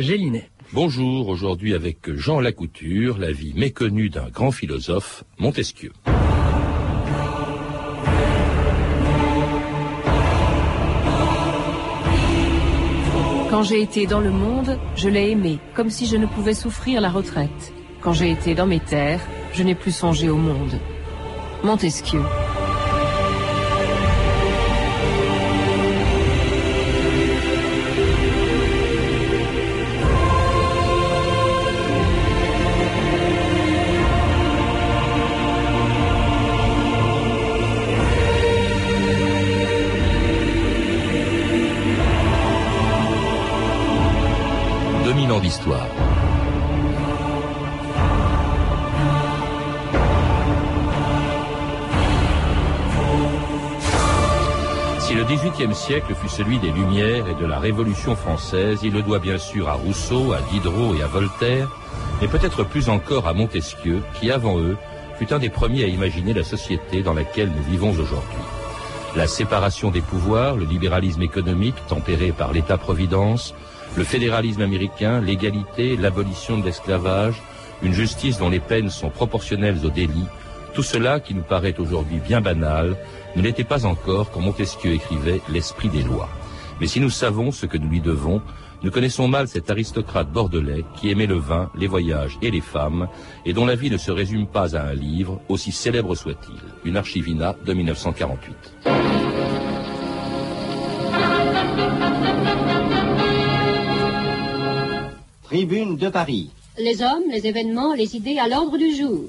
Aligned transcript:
Gélinet. 0.00 0.50
Bonjour, 0.72 1.28
aujourd'hui 1.28 1.74
avec 1.74 2.14
Jean 2.14 2.40
Lacouture, 2.40 3.18
la 3.18 3.32
vie 3.32 3.52
méconnue 3.54 4.08
d'un 4.08 4.28
grand 4.28 4.50
philosophe, 4.50 5.24
Montesquieu. 5.38 5.92
Quand 13.50 13.62
j'ai 13.62 13.82
été 13.82 14.06
dans 14.06 14.20
le 14.20 14.30
monde, 14.30 14.78
je 14.96 15.08
l'ai 15.08 15.30
aimé, 15.32 15.58
comme 15.74 15.90
si 15.90 16.06
je 16.06 16.16
ne 16.16 16.26
pouvais 16.26 16.54
souffrir 16.54 17.00
la 17.00 17.10
retraite. 17.10 17.72
Quand 18.00 18.12
j'ai 18.12 18.30
été 18.30 18.54
dans 18.54 18.66
mes 18.66 18.80
terres, 18.80 19.20
je 19.52 19.62
n'ai 19.62 19.74
plus 19.74 19.92
songé 19.92 20.30
au 20.30 20.36
monde. 20.36 20.78
Montesquieu. 21.62 22.22
XVIIIe 55.30 55.76
siècle 55.76 56.12
fut 56.16 56.28
celui 56.28 56.58
des 56.58 56.72
Lumières 56.72 57.28
et 57.28 57.40
de 57.40 57.46
la 57.46 57.60
Révolution 57.60 58.16
française, 58.16 58.80
il 58.82 58.92
le 58.92 59.02
doit 59.02 59.20
bien 59.20 59.38
sûr 59.38 59.68
à 59.68 59.74
Rousseau, 59.74 60.32
à 60.32 60.40
Diderot 60.50 60.96
et 60.96 61.04
à 61.04 61.06
Voltaire, 61.06 61.68
mais 62.20 62.26
peut-être 62.26 62.64
plus 62.64 62.88
encore 62.88 63.28
à 63.28 63.32
Montesquieu, 63.32 64.02
qui 64.18 64.32
avant 64.32 64.58
eux 64.58 64.76
fut 65.20 65.32
un 65.32 65.38
des 65.38 65.48
premiers 65.48 65.84
à 65.84 65.86
imaginer 65.86 66.34
la 66.34 66.42
société 66.42 67.02
dans 67.02 67.14
laquelle 67.14 67.48
nous 67.48 67.62
vivons 67.62 67.90
aujourd'hui. 67.90 68.42
La 69.14 69.28
séparation 69.28 69.92
des 69.92 70.00
pouvoirs, 70.00 70.56
le 70.56 70.64
libéralisme 70.64 71.22
économique 71.22 71.76
tempéré 71.86 72.32
par 72.32 72.52
l'État-providence, 72.52 73.54
le 73.96 74.02
fédéralisme 74.02 74.62
américain, 74.62 75.20
l'égalité, 75.20 75.96
l'abolition 75.96 76.58
de 76.58 76.64
l'esclavage, 76.64 77.40
une 77.84 77.92
justice 77.92 78.38
dont 78.38 78.50
les 78.50 78.58
peines 78.58 78.90
sont 78.90 79.10
proportionnelles 79.10 79.86
aux 79.86 79.90
délits, 79.90 80.26
tout 80.74 80.82
cela 80.82 81.20
qui 81.20 81.34
nous 81.34 81.42
paraît 81.42 81.74
aujourd'hui 81.78 82.18
bien 82.18 82.40
banal, 82.40 82.96
ne 83.36 83.42
l'était 83.42 83.64
pas 83.64 83.86
encore 83.86 84.30
quand 84.30 84.40
Montesquieu 84.40 84.92
écrivait 84.92 85.40
L'esprit 85.48 85.88
des 85.88 86.02
lois. 86.02 86.28
Mais 86.80 86.86
si 86.86 87.00
nous 87.00 87.10
savons 87.10 87.52
ce 87.52 87.66
que 87.66 87.76
nous 87.76 87.88
lui 87.88 88.00
devons, 88.00 88.40
nous 88.82 88.90
connaissons 88.90 89.28
mal 89.28 89.46
cet 89.46 89.70
aristocrate 89.70 90.32
bordelais 90.32 90.84
qui 90.96 91.10
aimait 91.10 91.26
le 91.26 91.36
vin, 91.36 91.70
les 91.76 91.86
voyages 91.86 92.38
et 92.40 92.50
les 92.50 92.62
femmes, 92.62 93.08
et 93.44 93.52
dont 93.52 93.66
la 93.66 93.74
vie 93.74 93.90
ne 93.90 93.98
se 93.98 94.10
résume 94.10 94.46
pas 94.46 94.74
à 94.74 94.86
un 94.86 94.94
livre, 94.94 95.40
aussi 95.48 95.70
célèbre 95.70 96.14
soit-il. 96.14 96.58
Une 96.84 96.96
archivina 96.96 97.54
de 97.64 97.74
1948. 97.74 98.54
Tribune 105.42 105.96
de 105.96 106.08
Paris. 106.08 106.50
Les 106.78 107.02
hommes, 107.02 107.24
les 107.30 107.46
événements, 107.46 107.92
les 107.92 108.16
idées 108.16 108.38
à 108.38 108.48
l'ordre 108.48 108.78
du 108.78 108.94
jour. 108.94 109.24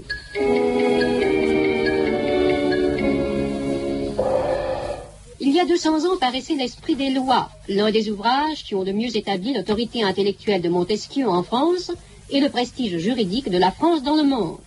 Il 5.52 5.58
y 5.58 5.60
a 5.60 5.66
200 5.66 6.06
ans 6.06 6.16
paraissait 6.18 6.56
L'Esprit 6.56 6.96
des 6.96 7.10
lois, 7.10 7.50
l'un 7.68 7.92
des 7.92 8.10
ouvrages 8.10 8.64
qui 8.64 8.74
ont 8.74 8.86
le 8.86 8.94
mieux 8.94 9.18
établi 9.18 9.54
l'autorité 9.54 10.02
intellectuelle 10.02 10.62
de 10.62 10.70
Montesquieu 10.70 11.28
en 11.28 11.44
France 11.44 11.92
et 12.30 12.40
le 12.40 12.48
prestige 12.48 12.98
juridique 13.00 13.50
de 13.50 13.58
la 13.58 13.70
France 13.70 14.02
dans 14.02 14.16
le 14.16 14.24
monde. 14.24 14.60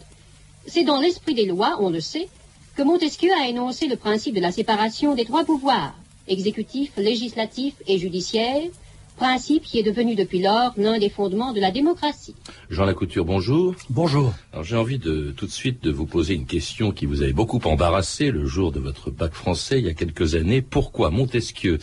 C'est 0.67 0.85
dans 0.85 1.01
L'Esprit 1.01 1.33
des 1.33 1.47
lois, 1.47 1.79
on 1.81 1.89
le 1.89 2.01
sait, 2.01 2.29
que 2.77 2.83
Montesquieu 2.83 3.31
a 3.33 3.49
énoncé 3.49 3.87
le 3.87 3.97
principe 3.97 4.35
de 4.35 4.43
la 4.43 4.53
séparation 4.53 5.15
des 5.15 5.25
trois 5.25 5.45
pouvoirs, 5.45 5.95
exécutif, 6.29 6.93
législatif 6.99 7.73
et 7.87 7.97
judiciaire, 7.97 8.69
principe 9.17 9.63
qui 9.63 9.79
est 9.79 9.83
devenu 9.83 10.15
depuis 10.15 10.41
lors 10.41 10.73
l'un 10.77 10.99
des 10.99 11.09
fondements 11.09 11.53
de 11.53 11.61
la 11.61 11.71
démocratie. 11.71 12.35
Jean 12.71 12.85
Lacouture, 12.85 13.25
bonjour. 13.25 13.75
Bonjour. 13.91 14.35
Alors 14.53 14.65
j'ai 14.65 14.77
envie 14.77 14.99
de 14.99 15.33
tout 15.37 15.47
de 15.47 15.51
suite 15.51 15.83
de 15.83 15.91
vous 15.91 16.07
poser 16.07 16.35
une 16.35 16.47
question 16.47 16.91
qui 16.91 17.07
vous 17.07 17.23
avait 17.23 17.33
beaucoup 17.33 17.61
embarrassé 17.65 18.31
le 18.31 18.47
jour 18.47 18.73
de 18.73 18.81
votre 18.81 19.11
bac 19.11 19.33
français 19.33 19.79
il 19.79 19.87
y 19.87 19.89
a 19.89 19.95
quelques 19.95 20.35
années. 20.35 20.63
Pourquoi 20.63 21.11
Montesquieu 21.11 21.79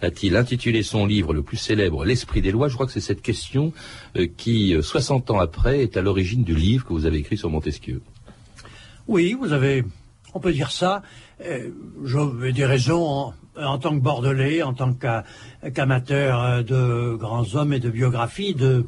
a-t-il 0.00 0.36
intitulé 0.36 0.82
son 0.82 1.06
livre 1.06 1.32
le 1.32 1.42
plus 1.42 1.56
célèbre 1.56 2.04
L'esprit 2.04 2.42
des 2.42 2.50
lois? 2.50 2.68
Je 2.68 2.74
crois 2.74 2.86
que 2.86 2.92
c'est 2.92 3.00
cette 3.00 3.22
question 3.22 3.72
euh, 4.16 4.26
qui, 4.36 4.74
60 4.80 5.30
euh, 5.30 5.34
ans 5.34 5.40
après, 5.40 5.82
est 5.82 5.96
à 5.96 6.02
l'origine 6.02 6.44
du 6.44 6.54
livre 6.54 6.84
que 6.86 6.92
vous 6.92 7.06
avez 7.06 7.18
écrit 7.18 7.36
sur 7.36 7.50
Montesquieu. 7.50 8.02
Oui, 9.08 9.36
vous 9.38 9.52
avez, 9.52 9.84
on 10.34 10.40
peut 10.40 10.52
dire 10.52 10.70
ça. 10.70 11.02
Euh, 11.44 11.70
J'avais 12.04 12.52
des 12.52 12.64
raisons 12.64 13.32
en 13.60 13.78
tant 13.78 13.90
que 13.90 14.02
Bordelais, 14.02 14.62
en 14.62 14.72
tant 14.72 14.94
qu'amateur 14.94 16.42
euh, 16.42 16.62
de 16.62 17.16
grands 17.16 17.54
hommes 17.54 17.72
et 17.72 17.80
de 17.80 17.90
biographie, 17.90 18.54
de 18.54 18.86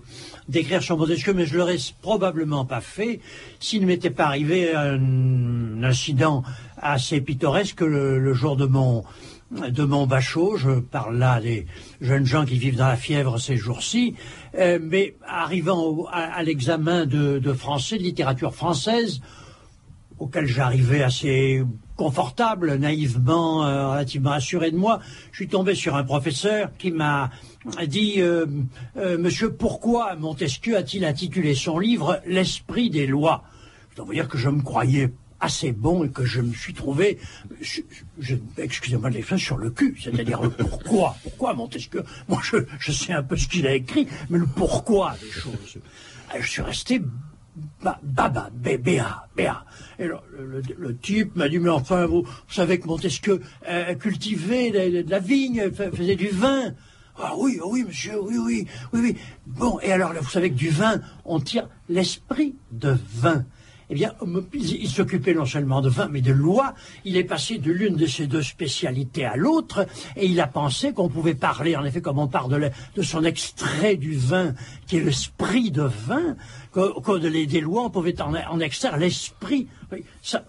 d'écrire 0.48 0.82
sur 0.82 0.98
Montesquieu, 0.98 1.32
mais 1.32 1.46
je 1.46 1.56
l'aurais 1.56 1.78
probablement 2.02 2.64
pas 2.64 2.80
fait 2.80 3.20
s'il 3.60 3.82
ne 3.82 3.86
m'était 3.86 4.10
pas 4.10 4.26
arrivé 4.26 4.74
un 4.74 5.82
incident 5.82 6.42
assez 6.76 7.20
pittoresque 7.22 7.80
le, 7.80 8.34
jour 8.34 8.56
de 8.56 8.66
mon 8.66 10.06
bachot. 10.06 10.56
Je 10.58 10.80
parle 10.80 11.16
là 11.16 11.40
des 11.40 11.66
jeunes 12.02 12.26
gens 12.26 12.44
qui 12.44 12.58
vivent 12.58 12.76
dans 12.76 12.88
la 12.88 12.96
fièvre 12.96 13.38
ces 13.38 13.56
jours-ci, 13.56 14.16
euh, 14.58 14.78
mais 14.82 15.16
arrivant 15.26 16.06
à, 16.12 16.42
l'examen 16.42 17.06
de 17.06 17.52
français, 17.54 17.96
de 17.96 18.02
littérature 18.02 18.54
française, 18.54 19.22
auquel 20.18 20.46
j'arrivais 20.46 21.02
assez 21.02 21.62
confortable, 21.96 22.76
naïvement, 22.76 23.64
euh, 23.64 23.90
relativement 23.90 24.32
assuré 24.32 24.70
de 24.70 24.76
moi, 24.76 25.00
je 25.32 25.36
suis 25.36 25.48
tombé 25.48 25.74
sur 25.74 25.94
un 25.94 26.04
professeur 26.04 26.70
qui 26.76 26.90
m'a 26.90 27.30
dit 27.86 28.14
euh, 28.18 28.46
euh, 28.96 29.18
Monsieur, 29.18 29.52
pourquoi 29.52 30.16
Montesquieu 30.16 30.76
a-t-il 30.76 31.04
intitulé 31.04 31.54
son 31.54 31.78
livre 31.78 32.20
L'esprit 32.26 32.90
des 32.90 33.06
lois 33.06 33.44
Je 33.90 33.96
dois 33.96 34.04
vous 34.06 34.14
dire 34.14 34.28
que 34.28 34.38
je 34.38 34.48
me 34.48 34.62
croyais 34.62 35.12
assez 35.40 35.72
bon 35.72 36.04
et 36.04 36.10
que 36.10 36.24
je 36.24 36.40
me 36.40 36.54
suis 36.54 36.72
trouvé, 36.72 37.18
excusez-moi 38.56 39.10
de 39.10 39.14
l'expression, 39.14 39.56
sur 39.56 39.58
le 39.58 39.70
cul. 39.70 39.96
C'est-à-dire 40.02 40.40
le 40.42 40.50
pourquoi. 40.50 41.16
Pourquoi 41.22 41.54
Montesquieu? 41.54 42.02
Moi, 42.28 42.40
je, 42.42 42.56
je 42.78 42.92
sais 42.92 43.12
un 43.12 43.22
peu 43.22 43.36
ce 43.36 43.46
qu'il 43.46 43.66
a 43.66 43.74
écrit, 43.74 44.08
mais 44.30 44.38
le 44.38 44.46
pourquoi 44.46 45.14
des 45.20 45.30
choses. 45.30 45.78
Je 46.40 46.48
suis 46.48 46.62
resté 46.62 47.02
Baba, 47.82 48.50
Béa, 48.52 49.28
Béa. 49.36 49.64
Et 49.98 50.06
le, 50.06 50.96
type 50.96 51.36
m'a 51.36 51.48
dit, 51.48 51.58
mais 51.58 51.70
enfin, 51.70 52.06
vous, 52.06 52.26
savez 52.48 52.80
que 52.80 52.86
Montesquieu 52.86 53.40
cultivait 54.00 54.70
de, 54.70 55.08
la 55.08 55.18
vigne, 55.18 55.70
faisait 55.70 56.16
du 56.16 56.28
vin. 56.28 56.74
Ah 57.16 57.32
oui, 57.38 57.58
ah 57.62 57.66
oui, 57.66 57.84
monsieur, 57.86 58.20
oui, 58.20 58.36
oui, 58.38 58.66
oui, 58.92 59.00
oui. 59.00 59.16
Bon, 59.46 59.78
et 59.80 59.92
alors, 59.92 60.12
vous 60.20 60.30
savez 60.30 60.50
que 60.50 60.56
du 60.56 60.70
vin, 60.70 61.00
on 61.24 61.38
tire 61.38 61.68
l'esprit 61.88 62.56
de 62.72 62.96
vin 63.14 63.44
eh 63.90 63.94
bien, 63.94 64.14
il 64.54 64.88
s'occupait 64.88 65.34
non 65.34 65.44
seulement 65.44 65.82
de 65.82 65.88
vin, 65.88 66.08
mais 66.10 66.22
de 66.22 66.32
loi. 66.32 66.74
Il 67.04 67.16
est 67.16 67.24
passé 67.24 67.58
de 67.58 67.70
l'une 67.70 67.96
de 67.96 68.06
ces 68.06 68.26
deux 68.26 68.42
spécialités 68.42 69.24
à 69.24 69.36
l'autre, 69.36 69.86
et 70.16 70.26
il 70.26 70.40
a 70.40 70.46
pensé 70.46 70.92
qu'on 70.92 71.08
pouvait 71.08 71.34
parler, 71.34 71.76
en 71.76 71.84
effet, 71.84 72.00
comme 72.00 72.18
on 72.18 72.28
parle 72.28 72.70
de 72.96 73.02
son 73.02 73.24
extrait 73.24 73.96
du 73.96 74.16
vin, 74.16 74.54
qui 74.86 74.96
est 74.96 75.00
l'esprit 75.00 75.70
de 75.70 75.82
vin, 75.82 76.36
que, 76.74 77.18
des 77.18 77.60
lois, 77.60 77.84
on 77.84 77.90
pouvait 77.90 78.20
en, 78.20 78.60
extraire 78.60 78.96
l'esprit. 78.96 79.68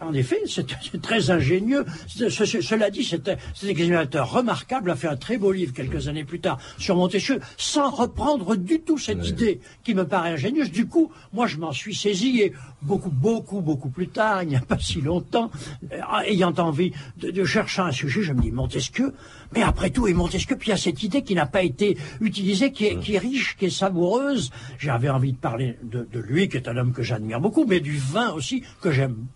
en 0.02 0.14
effet, 0.14 0.42
c'est 0.48 1.02
très 1.02 1.30
ingénieux. 1.30 1.86
cela 2.08 2.90
dit, 2.90 3.04
cet, 3.04 3.30
examinateur 3.64 4.32
remarquable 4.32 4.90
a 4.90 4.96
fait 4.96 5.08
un 5.08 5.18
très 5.18 5.38
beau 5.38 5.52
livre 5.52 5.74
quelques 5.74 6.08
années 6.08 6.24
plus 6.24 6.40
tard 6.40 6.58
sur 6.80 6.96
Montesquieu, 6.96 7.40
sans 7.58 7.92
reprendre 7.92 8.56
du 8.56 8.82
tout 8.82 8.98
cette 8.98 9.28
idée 9.28 9.60
qui 9.84 9.94
me 9.94 10.08
paraît 10.08 10.32
ingénieuse. 10.32 10.72
Du 10.72 10.88
coup, 10.88 11.12
moi, 11.32 11.46
je 11.46 11.58
m'en 11.58 11.72
suis 11.72 11.94
saisi 11.94 12.42
et 12.42 12.54
beaucoup, 12.82 13.12
beaucoup, 13.12 13.62
beaucoup 13.62 13.90
plus 13.90 14.08
tard, 14.08 14.44
il 14.44 14.50
n'y 14.50 14.56
a 14.56 14.62
pas 14.62 14.80
si 14.80 15.02
longtemps, 15.02 15.52
euh, 15.92 16.00
ayant 16.26 16.54
envie 16.58 16.92
de, 17.18 17.44
chercher 17.46 17.82
un 17.82 17.92
sujet, 17.92 18.24
je 18.24 18.34
me 18.34 18.42
dis 18.42 18.52
Montesquieu, 18.52 19.14
mais 19.54 19.62
après 19.62 19.90
tout, 19.90 20.08
et 20.08 20.14
Montesquieu, 20.14 20.56
puis 20.56 20.70
il 20.70 20.72
y 20.72 20.74
a 20.74 20.78
cette 20.78 21.04
idée 21.04 21.22
qui 21.22 21.36
n'a 21.36 21.46
pas 21.46 21.64
été 21.64 21.98
utilisée, 22.22 22.72
qui 22.72 22.86
est, 22.86 23.00
qui 23.00 23.16
est 23.16 23.20
riche, 23.20 23.56
qui 23.58 23.66
est 23.66 23.70
savoureuse. 23.70 24.52
J'avais 24.80 25.10
envie 25.10 25.34
de 25.34 25.38
parler 25.38 25.78
de, 25.84 26.08
de 26.12 26.20
lui, 26.20 26.50
qui 26.50 26.58
est 26.58 26.68
un 26.68 26.78
homme 26.78 26.94
que 26.94 27.04
j'admire 27.04 27.40
beaucoup, 27.40 27.66
mais 27.66 27.80
du 27.80 27.98
vin 27.98 28.32
aussi, 28.32 28.64
que 28.82 28.92
j'aime 28.92 29.28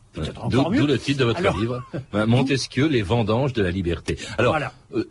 D'où 0.50 0.88
le 0.88 0.98
titre 0.98 1.20
de 1.20 1.26
votre 1.26 1.60
livre, 1.60 1.84
Montesquieu, 2.14 2.88
les 2.88 3.04
vendanges 3.04 3.54
de 3.54 3.62
la 3.62 3.72
liberté. 3.72 4.18
Alors, 4.38 4.58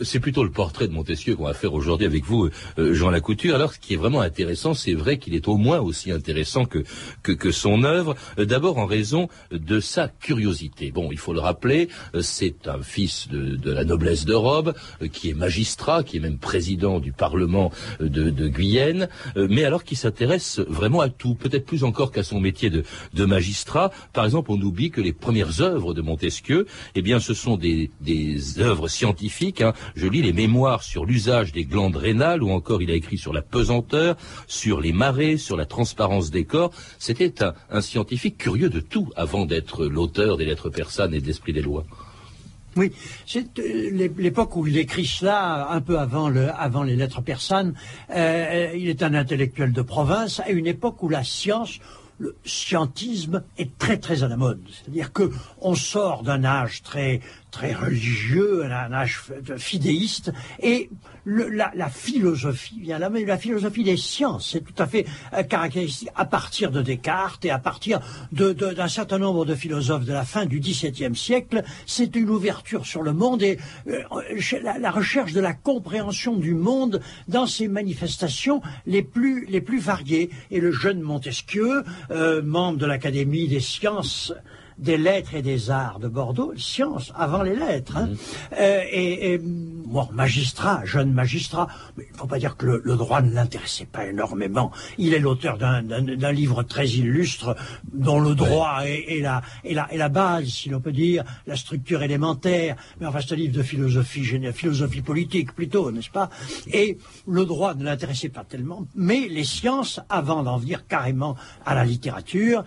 c'est 0.01 0.21
plutôt 0.21 0.45
le 0.45 0.51
portrait 0.51 0.89
de 0.89 0.93
Montesquieu 0.93 1.37
qu'on 1.37 1.45
va 1.45 1.55
faire 1.55 1.75
aujourd'hui 1.75 2.07
avec 2.07 2.25
vous, 2.25 2.49
euh, 2.79 2.95
Jean 2.95 3.11
Lacouture. 3.11 3.55
Alors, 3.55 3.73
ce 3.73 3.79
qui 3.79 3.95
est 3.95 3.97
vraiment 3.97 4.21
intéressant, 4.21 4.75
c'est 4.75 4.95
vrai 4.95 5.19
qu'il 5.19 5.35
est 5.35 5.49
au 5.49 5.57
moins 5.57 5.81
aussi 5.81 6.11
intéressant 6.11 6.65
que 6.65 6.85
que, 7.23 7.51
son 7.51 7.85
œuvre. 7.85 8.15
Euh, 8.39 8.45
d'abord 8.45 8.79
en 8.79 8.87
raison 8.87 9.29
de 9.51 9.81
sa 9.81 10.09
curiosité. 10.09 10.91
Bon, 10.91 11.11
il 11.13 11.19
faut 11.19 11.33
le 11.33 11.41
rappeler, 11.41 11.89
c'est 12.21 12.69
un 12.69 12.83
fils 12.83 13.29
de, 13.29 13.71
la 13.71 13.85
noblesse 13.85 14.25
de 14.25 14.35
robe, 14.35 14.75
qui 15.13 15.31
est 15.31 15.35
magistrat, 15.35 16.03
qui 16.03 16.17
est 16.17 16.21
même 16.21 16.39
président 16.39 17.01
du 17.01 17.13
Parlement 17.13 17.71
de, 18.01 18.31
de 18.31 18.49
Guyenne, 18.49 19.09
mais 19.37 19.65
alors 19.65 19.85
qui 19.85 19.97
s'intéresse 19.97 20.61
vraiment 20.61 21.01
à 21.01 21.09
tout, 21.09 21.35
peut-être 21.35 21.67
plus 21.67 21.85
encore 21.85 22.13
qu'à 22.13 22.23
son 22.23 22.41
métier 22.41 22.71
de, 22.71 22.85
de 23.15 23.25
magistrat. 23.25 23.91
Par 24.13 24.25
exemple, 24.25 24.51
on 24.51 24.61
oublie 24.61 24.91
que 24.91 25.01
les 25.01 25.13
premières 25.13 25.61
œuvres 25.61 25.95
de 25.95 26.03
Montesquieu, 26.03 26.67
eh 26.95 27.03
bien, 27.03 27.21
ce 27.21 27.35
sont 27.35 27.57
des, 27.57 27.91
des 28.01 28.61
œuvres 28.61 28.89
scientifiques. 28.89 29.63
Hein. 29.63 29.68
Je 29.97 30.07
lis 30.07 30.23
les 30.23 30.33
mémoires 30.33 30.83
sur 30.83 31.05
l'usage 31.05 31.53
des 31.53 31.65
glandes 31.65 31.97
rénales, 31.97 32.43
ou 32.43 32.51
encore 32.51 32.83
il 32.83 32.91
a 32.91 32.95
écrit 32.95 33.19
sur 33.19 33.33
la 33.33 33.43
pesanteur, 33.43 34.17
sur 34.47 34.81
les 34.81 34.93
marées, 34.93 35.37
sur 35.37 35.57
la 35.57 35.67
transparence 35.67 36.31
des 36.31 36.45
corps. 36.45 36.71
C'était 36.99 37.43
un, 37.43 37.81
scientifique 37.81 38.39
curieux 38.39 38.69
de 38.69 38.81
tout 38.81 39.11
avant 39.17 39.47
d'être 39.47 39.87
l'auteur 39.87 40.37
des 40.37 40.45
lettres 40.45 40.71
persanes 40.71 41.15
et 41.15 41.21
de 41.21 41.27
l'esprit 41.27 41.53
des 41.53 41.63
lois. 41.63 41.85
Oui, 42.77 42.93
c'est 43.27 43.59
euh, 43.59 44.09
l'époque 44.19 44.55
où 44.55 44.67
il 44.67 44.77
écrit 44.77 45.07
cela, 45.07 45.69
un 45.71 45.81
peu 45.81 45.99
avant, 45.99 46.29
le, 46.29 46.49
avant 46.51 46.85
les 46.85 46.95
lettres 46.95 47.23
persanes. 47.23 47.75
Euh, 48.15 48.73
il 48.77 48.89
est 48.89 49.03
un 49.03 49.15
intellectuel 49.15 49.73
de 49.73 49.83
province, 49.83 50.41
à 50.41 50.51
une 50.51 50.67
époque 50.67 51.03
où 51.03 51.09
la 51.09 51.25
science, 51.25 51.81
le 52.19 52.37
scientisme 52.45 53.43
est 53.57 53.79
très 53.79 53.99
très 53.99 54.23
à 54.23 54.29
la 54.29 54.37
mode. 54.37 54.61
C'est-à-dire 54.73 55.13
que 55.13 55.31
on 55.61 55.75
sort 55.75 56.23
d'un 56.23 56.45
âge 56.45 56.83
très 56.83 57.21
très 57.51 57.73
religieux, 57.73 58.65
un 58.65 58.93
âge 58.93 59.23
fidéiste, 59.57 60.33
et 60.61 60.91
la, 61.29 61.89
philosophie 61.89 62.81
vient 62.81 62.99
là, 62.99 63.11
mais 63.11 63.25
la 63.25 63.39
philosophie 63.39 63.85
des 63.85 63.97
sciences, 63.97 64.51
c'est 64.53 64.61
tout 64.61 64.83
à 64.83 64.87
fait 64.87 65.07
euh, 65.35 65.43
caractéristique 65.43 66.09
à 66.15 66.25
partir 66.25 66.71
de 66.71 66.81
Descartes 66.81 67.45
et 67.45 67.51
à 67.51 67.59
partir 67.59 68.01
d'un 68.33 68.89
certain 68.89 69.19
nombre 69.19 69.45
de 69.45 69.55
philosophes 69.55 70.05
de 70.05 70.13
la 70.13 70.25
fin 70.25 70.47
du 70.47 70.61
XVIIe 70.61 71.15
siècle, 71.15 71.63
c'est 71.87 72.17
une 72.17 72.31
ouverture 72.31 72.87
sur 72.87 73.03
le 73.03 73.13
monde 73.13 73.43
et 73.43 73.59
euh, 73.89 74.03
la, 74.63 74.91
recherche 74.91 75.33
de 75.33 75.41
la 75.41 75.53
compréhension 75.53 76.37
du 76.37 76.55
monde 76.55 77.01
dans 77.29 77.47
ses 77.47 77.69
manifestations 77.69 78.63
les 78.87 79.03
plus, 79.03 79.47
les 79.47 79.61
plus 79.61 79.81
variées. 79.81 80.31
Et 80.51 80.61
le 80.61 80.73
jeune 80.73 81.01
Montesquieu, 81.01 81.85
euh, 82.11 82.43
membre 82.43 82.79
de 82.79 82.87
l'Académie 82.87 83.49
des 83.49 83.61
sciences, 83.61 84.33
des 84.79 84.97
lettres 84.97 85.35
et 85.35 85.43
des 85.43 85.71
arts 85.71 85.99
de 85.99 86.09
Bordeaux, 86.09 86.53
sciences 86.57 87.13
avant 87.17 87.43
les 87.43 87.57
lettres. 87.57 87.97
Hein. 87.97 88.07
Mhm. 88.07 88.17
Euh, 88.59 88.83
et, 88.91 89.33
et 89.33 89.39
bon, 89.39 90.09
magistrat, 90.13 90.85
jeune 90.85 91.13
magistrat, 91.13 91.69
mais 91.97 92.05
il 92.09 92.13
ne 92.13 92.19
faut 92.19 92.27
pas 92.27 92.39
dire 92.39 92.57
que 92.57 92.81
le, 92.85 92.97
droit 92.97 93.21
ne 93.21 93.33
l'intéressait 93.33 93.87
pas 93.87 94.07
énormément. 94.07 94.71
Il 94.99 95.15
est 95.15 95.19
l'auteur 95.19 95.59
d'un 95.59 96.33
livre 96.33 96.63
très 96.63 96.87
illustre 96.89 97.57
dont 97.93 98.21
le 98.21 98.35
droit 98.35 98.81
est, 98.85 99.21
la, 99.21 99.43
est, 99.65 99.75
la, 99.75 99.93
est, 99.93 99.97
la, 99.97 100.09
base, 100.09 100.47
si 100.47 100.69
l'on 100.69 100.81
peut 100.81 100.93
dire, 100.93 101.25
la 101.47 101.57
structure 101.57 102.03
élémentaire. 102.03 102.77
Mais 103.01 103.07
enfin, 103.07 103.21
c'est 103.21 103.35
un 103.35 103.37
livre 103.37 103.57
de 103.57 103.63
philosophie, 103.63 104.25
philosophie 104.53 105.03
politique 105.03 105.55
plutôt, 105.55 105.91
n'est-ce 105.91 106.11
pas? 106.11 106.31
Et 106.73 106.99
le 107.27 107.45
droit 107.45 107.75
ne 107.75 107.85
l'intéressait 107.85 108.29
pas 108.29 108.45
tellement, 108.45 108.87
mais 108.95 109.29
les 109.29 109.45
sciences, 109.45 110.01
avant 110.09 110.43
d'en 110.43 110.59
venir 110.59 110.87
carrément 110.87 111.37
à 111.67 111.75
la 111.75 111.85
littérature, 111.85 112.65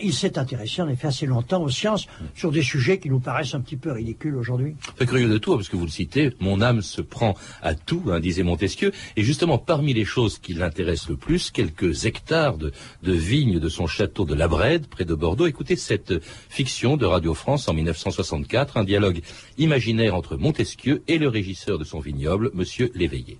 il 0.00 0.12
s'est 0.12 0.38
intéressé 0.38 0.82
en 0.82 0.88
effet 0.88 1.08
assez 1.08 1.26
longtemps 1.26 1.51
aux 1.60 1.68
sciences 1.68 2.06
sur 2.34 2.50
des 2.52 2.62
sujets 2.62 2.98
qui 2.98 3.10
nous 3.10 3.20
paraissent 3.20 3.54
un 3.54 3.60
petit 3.60 3.76
peu 3.76 3.92
ridicules 3.92 4.36
aujourd'hui. 4.36 4.76
C'est 4.98 5.06
curieux 5.06 5.28
de 5.28 5.38
tout, 5.38 5.54
parce 5.54 5.68
que 5.68 5.76
vous 5.76 5.84
le 5.84 5.90
citez, 5.90 6.32
mon 6.40 6.60
âme 6.60 6.82
se 6.82 7.02
prend 7.02 7.34
à 7.62 7.74
tout, 7.74 8.04
hein, 8.10 8.20
disait 8.20 8.42
Montesquieu, 8.42 8.92
et 9.16 9.22
justement 9.22 9.58
parmi 9.58 9.92
les 9.94 10.04
choses 10.04 10.38
qui 10.38 10.54
l'intéressent 10.54 11.10
le 11.10 11.16
plus, 11.16 11.50
quelques 11.50 12.04
hectares 12.04 12.56
de, 12.58 12.72
vignes 13.02 13.58
de 13.58 13.68
son 13.68 13.86
château 13.86 14.24
de 14.24 14.34
La 14.34 14.48
Brède, 14.48 14.86
près 14.86 15.04
de 15.04 15.14
Bordeaux. 15.14 15.46
Écoutez 15.46 15.76
cette 15.76 16.14
fiction 16.48 16.96
de 16.96 17.06
Radio 17.06 17.34
France 17.34 17.68
en 17.68 17.74
1964, 17.74 18.76
un 18.76 18.84
dialogue 18.84 19.20
imaginaire 19.58 20.14
entre 20.14 20.36
Montesquieu 20.36 21.02
et 21.08 21.18
le 21.18 21.28
régisseur 21.28 21.78
de 21.78 21.84
son 21.84 22.00
vignoble, 22.00 22.50
Monsieur 22.54 22.90
Léveillé. 22.94 23.38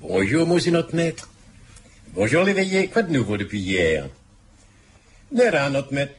Bonjour, 0.00 0.46
monsieur 0.46 0.72
notre 0.72 0.94
maître. 0.94 1.28
Bonjour 2.14 2.42
Léveillé, 2.42 2.88
quoi 2.88 3.02
de 3.02 3.12
nouveau 3.12 3.36
depuis 3.36 3.60
hier? 3.60 4.08
Nera, 5.32 5.70
notre 5.70 5.92
maître. 5.92 6.14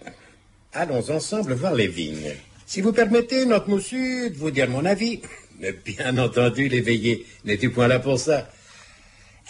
Allons 0.74 1.10
ensemble 1.10 1.54
voir 1.54 1.76
les 1.76 1.88
vignes. 1.88 2.34
Si 2.66 2.80
vous 2.80 2.94
permettez, 2.94 3.46
notre 3.46 3.70
moussu, 3.70 4.30
de 4.30 4.38
vous 4.38 4.52
dire 4.52 4.70
mon 4.70 4.86
avis. 4.86 5.20
Mais 5.60 5.74
bien 5.74 6.18
entendu, 6.18 6.70
l'éveillé, 6.70 7.26
n'es-tu 7.44 7.70
point 7.72 7.90
là 7.90 8.00
pour 8.00 8.18
ça 8.18 8.50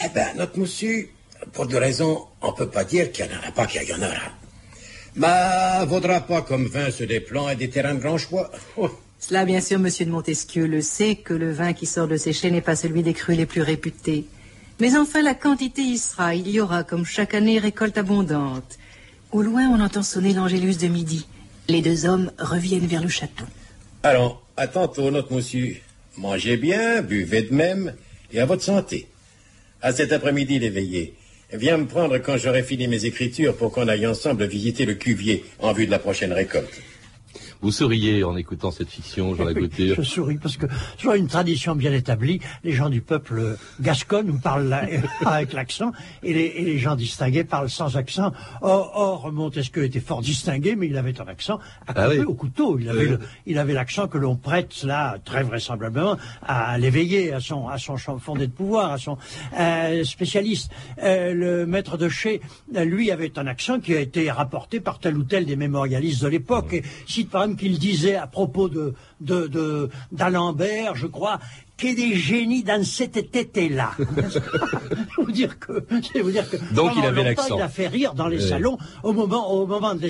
Eh 0.03 0.09
ben, 0.09 0.35
notre 0.35 0.57
moussu, 0.57 1.09
pour 1.53 1.67
deux 1.67 1.77
raisons, 1.77 2.25
on 2.41 2.53
peut 2.53 2.69
pas 2.69 2.83
dire 2.83 3.11
qu'il 3.11 3.25
n'y 3.27 3.35
en 3.35 3.37
aura 3.37 3.51
pas 3.51 3.67
qu'il 3.67 3.83
y 3.83 3.93
en 3.93 3.99
aura. 4.01 4.31
Mais 5.15 5.85
vaudra 5.85 6.21
pas 6.21 6.41
comme 6.41 6.65
vin 6.65 6.89
sur 6.89 7.05
des 7.05 7.19
plans 7.19 7.49
et 7.49 7.55
des 7.55 7.69
terrains 7.69 7.93
de 7.93 7.99
grand 7.99 8.17
choix. 8.17 8.49
Oh. 8.75 8.89
Cela, 9.19 9.45
bien 9.45 9.61
sûr, 9.61 9.77
monsieur 9.77 10.05
de 10.05 10.11
Montesquieu 10.11 10.65
le 10.65 10.81
sait 10.81 11.17
que 11.17 11.35
le 11.35 11.51
vin 11.51 11.73
qui 11.73 11.85
sort 11.85 12.07
de 12.07 12.17
ses 12.17 12.33
chais 12.33 12.49
n'est 12.49 12.61
pas 12.61 12.75
celui 12.75 13.03
des 13.03 13.13
crus 13.13 13.37
les 13.37 13.45
plus 13.45 13.61
réputés. 13.61 14.25
Mais 14.79 14.97
enfin, 14.97 15.21
la 15.21 15.35
quantité 15.35 15.83
y 15.83 15.99
sera. 15.99 16.33
Il 16.33 16.49
y 16.49 16.59
aura, 16.59 16.83
comme 16.83 17.05
chaque 17.05 17.35
année, 17.35 17.59
récolte 17.59 17.99
abondante. 17.99 18.79
Au 19.31 19.41
loin, 19.41 19.69
on 19.69 19.79
entend 19.79 20.03
sonner 20.03 20.33
l'Angélus 20.33 20.77
de 20.77 20.87
midi. 20.87 21.25
Les 21.69 21.81
deux 21.81 22.05
hommes 22.05 22.31
reviennent 22.37 22.87
vers 22.87 23.01
le 23.01 23.07
château. 23.07 23.45
Alors, 24.03 24.45
à 24.57 24.67
tantôt, 24.67 25.09
notre 25.09 25.33
monsieur. 25.33 25.77
Mangez 26.17 26.57
bien, 26.57 27.01
buvez 27.01 27.43
de 27.43 27.53
même, 27.53 27.93
et 28.33 28.41
à 28.41 28.45
votre 28.45 28.63
santé. 28.63 29.07
À 29.81 29.93
cet 29.93 30.11
après-midi, 30.11 30.59
l'éveillé. 30.59 31.13
Viens 31.53 31.77
me 31.77 31.85
prendre 31.85 32.17
quand 32.17 32.37
j'aurai 32.37 32.63
fini 32.63 32.87
mes 32.87 33.05
écritures 33.05 33.55
pour 33.55 33.71
qu'on 33.71 33.87
aille 33.87 34.05
ensemble 34.05 34.45
visiter 34.45 34.85
le 34.85 34.95
cuvier 34.95 35.45
en 35.59 35.71
vue 35.71 35.85
de 35.85 35.91
la 35.91 35.99
prochaine 35.99 36.33
récolte. 36.33 36.81
Vous 37.61 37.71
souriez 37.71 38.23
en 38.23 38.35
écoutant 38.35 38.71
cette 38.71 38.89
fiction, 38.89 39.35
Jean 39.35 39.45
Lagouture. 39.45 39.95
je 39.95 40.01
souris 40.01 40.37
parce 40.37 40.57
que 40.57 40.65
sur 40.97 41.13
une 41.13 41.27
tradition 41.27 41.75
bien 41.75 41.93
établie, 41.93 42.39
les 42.63 42.71
gens 42.71 42.89
du 42.89 43.01
peuple 43.01 43.55
gascon 43.79 44.23
nous 44.23 44.39
parlent 44.39 44.75
avec 45.25 45.53
l'accent 45.53 45.91
et 46.23 46.33
les, 46.33 46.79
gens 46.79 46.95
distingués 46.95 47.43
parlent 47.43 47.69
sans 47.69 47.97
accent. 47.97 48.31
Or, 48.61 49.31
Montesquieu 49.31 49.83
était 49.83 49.99
fort 49.99 50.21
distingué, 50.21 50.75
mais 50.75 50.87
il 50.87 50.97
avait 50.97 51.21
un 51.21 51.27
accent 51.27 51.59
à 51.87 51.93
ah 51.95 52.09
au 52.25 52.33
couteau. 52.33 52.79
Il 52.79 52.89
avait, 52.89 53.17
il 53.45 53.59
avait 53.59 53.73
l'accent 53.73 54.07
que 54.07 54.17
l'on 54.17 54.35
prête 54.35 54.81
là 54.83 55.17
très 55.23 55.43
vraisemblablement 55.43 56.17
à 56.41 56.79
l'éveiller, 56.79 57.31
à 57.31 57.39
son, 57.39 57.67
à 57.67 57.77
son 57.77 57.97
fondé 57.97 58.47
de 58.47 58.51
pouvoir, 58.51 58.91
à 58.91 58.97
son 58.97 59.19
euh, 59.59 60.03
spécialiste. 60.03 60.71
Euh, 61.03 61.33
le 61.33 61.65
maître 61.67 61.97
de 61.97 62.09
chez, 62.09 62.41
lui, 62.73 63.11
avait 63.11 63.37
un 63.37 63.45
accent 63.45 63.79
qui 63.79 63.93
a 63.95 63.99
été 63.99 64.31
rapporté 64.31 64.79
par 64.79 64.97
tel 64.97 65.15
ou 65.15 65.23
tel 65.23 65.45
des 65.45 65.55
mémorialistes 65.55 66.23
de 66.23 66.27
l'époque. 66.27 66.73
Et 66.73 66.83
cite 67.05 67.29
par 67.29 67.43
qu'il 67.55 67.77
disait 67.79 68.15
à 68.15 68.27
propos 68.27 68.69
de 68.69 68.93
d'Alembert, 70.11 70.95
je 70.95 71.07
crois, 71.07 71.39
a 71.87 71.93
des 71.93 72.15
génies 72.15 72.63
dans 72.63 72.83
cette 72.83 73.31
tête-là. 73.31 73.91
je 73.99 75.21
vous 75.21 75.31
dire 75.31 75.57
que, 75.59 75.83
vous 76.21 76.31
dire 76.31 76.49
que 76.49 76.57
donc 76.73 76.91
il 76.97 77.05
avait 77.05 77.23
l'accent. 77.23 77.57
Il 77.57 77.61
a 77.61 77.69
fait 77.69 77.87
rire 77.87 78.13
dans 78.13 78.27
les 78.27 78.39
salons 78.39 78.77
au 79.03 79.13
moment 79.13 79.51
au 79.51 79.65
moment 79.65 79.95
de, 79.95 80.09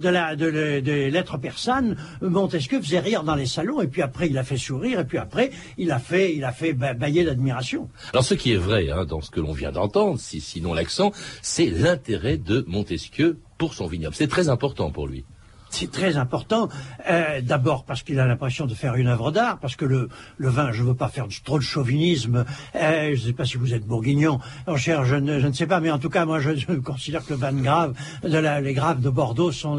de, 0.00 0.08
la 0.08 0.36
de, 0.36 0.80
des 0.80 1.10
lettres 1.10 1.38
persanes. 1.38 1.96
Montesquieu 2.20 2.80
faisait 2.80 3.00
rire 3.00 3.24
dans 3.24 3.34
les 3.34 3.46
salons 3.46 3.80
et 3.80 3.86
puis 3.86 4.02
après 4.02 4.28
il 4.28 4.38
a 4.38 4.44
fait 4.44 4.56
sourire 4.56 5.00
et 5.00 5.04
puis 5.04 5.18
après 5.18 5.50
il 5.76 5.90
a 5.92 5.98
fait 5.98 6.34
il 6.34 6.44
a 6.44 6.52
fait 6.52 6.72
bailler 6.72 7.24
l'admiration. 7.24 7.88
Alors 8.12 8.24
ce 8.24 8.34
qui 8.34 8.52
est 8.52 8.56
vrai 8.56 8.90
hein, 8.90 9.04
dans 9.04 9.20
ce 9.20 9.30
que 9.30 9.40
l'on 9.40 9.52
vient 9.52 9.72
d'entendre, 9.72 10.18
si, 10.18 10.40
sinon 10.40 10.74
l'accent, 10.74 11.12
c'est 11.42 11.66
l'intérêt 11.66 12.36
de 12.36 12.64
Montesquieu 12.68 13.38
pour 13.56 13.74
son 13.74 13.86
vignoble. 13.86 14.14
C'est 14.14 14.28
très 14.28 14.48
important 14.48 14.90
pour 14.90 15.06
lui. 15.06 15.24
C'est 15.70 15.90
très 15.90 16.16
important. 16.16 16.68
Euh, 17.10 17.40
d'abord 17.42 17.84
parce 17.84 18.02
qu'il 18.02 18.18
a 18.20 18.26
l'impression 18.26 18.66
de 18.66 18.74
faire 18.74 18.94
une 18.94 19.08
œuvre 19.08 19.30
d'art, 19.30 19.58
parce 19.58 19.76
que 19.76 19.84
le, 19.84 20.08
le 20.36 20.48
vin, 20.48 20.72
je 20.72 20.82
ne 20.82 20.88
veux 20.88 20.94
pas 20.94 21.08
faire 21.08 21.26
trop 21.44 21.58
de 21.58 21.64
chauvinisme. 21.64 22.44
Euh, 22.74 23.14
je 23.14 23.20
ne 23.20 23.26
sais 23.26 23.32
pas 23.32 23.44
si 23.44 23.56
vous 23.56 23.74
êtes 23.74 23.86
bourguignon, 23.86 24.40
oh, 24.66 24.76
cher, 24.76 25.04
je 25.04 25.16
ne, 25.16 25.40
je 25.40 25.46
ne 25.46 25.52
sais 25.52 25.66
pas, 25.66 25.80
mais 25.80 25.90
en 25.90 25.98
tout 25.98 26.10
cas, 26.10 26.24
moi, 26.24 26.40
je, 26.40 26.50
considère 26.84 27.24
que 27.24 27.34
le 27.34 27.38
vin 27.38 27.52
de 27.52 27.60
grave, 27.60 27.94
de 28.22 28.38
la, 28.38 28.60
les 28.60 28.74
graves 28.74 29.00
de 29.00 29.10
Bordeaux 29.10 29.52
sont 29.52 29.76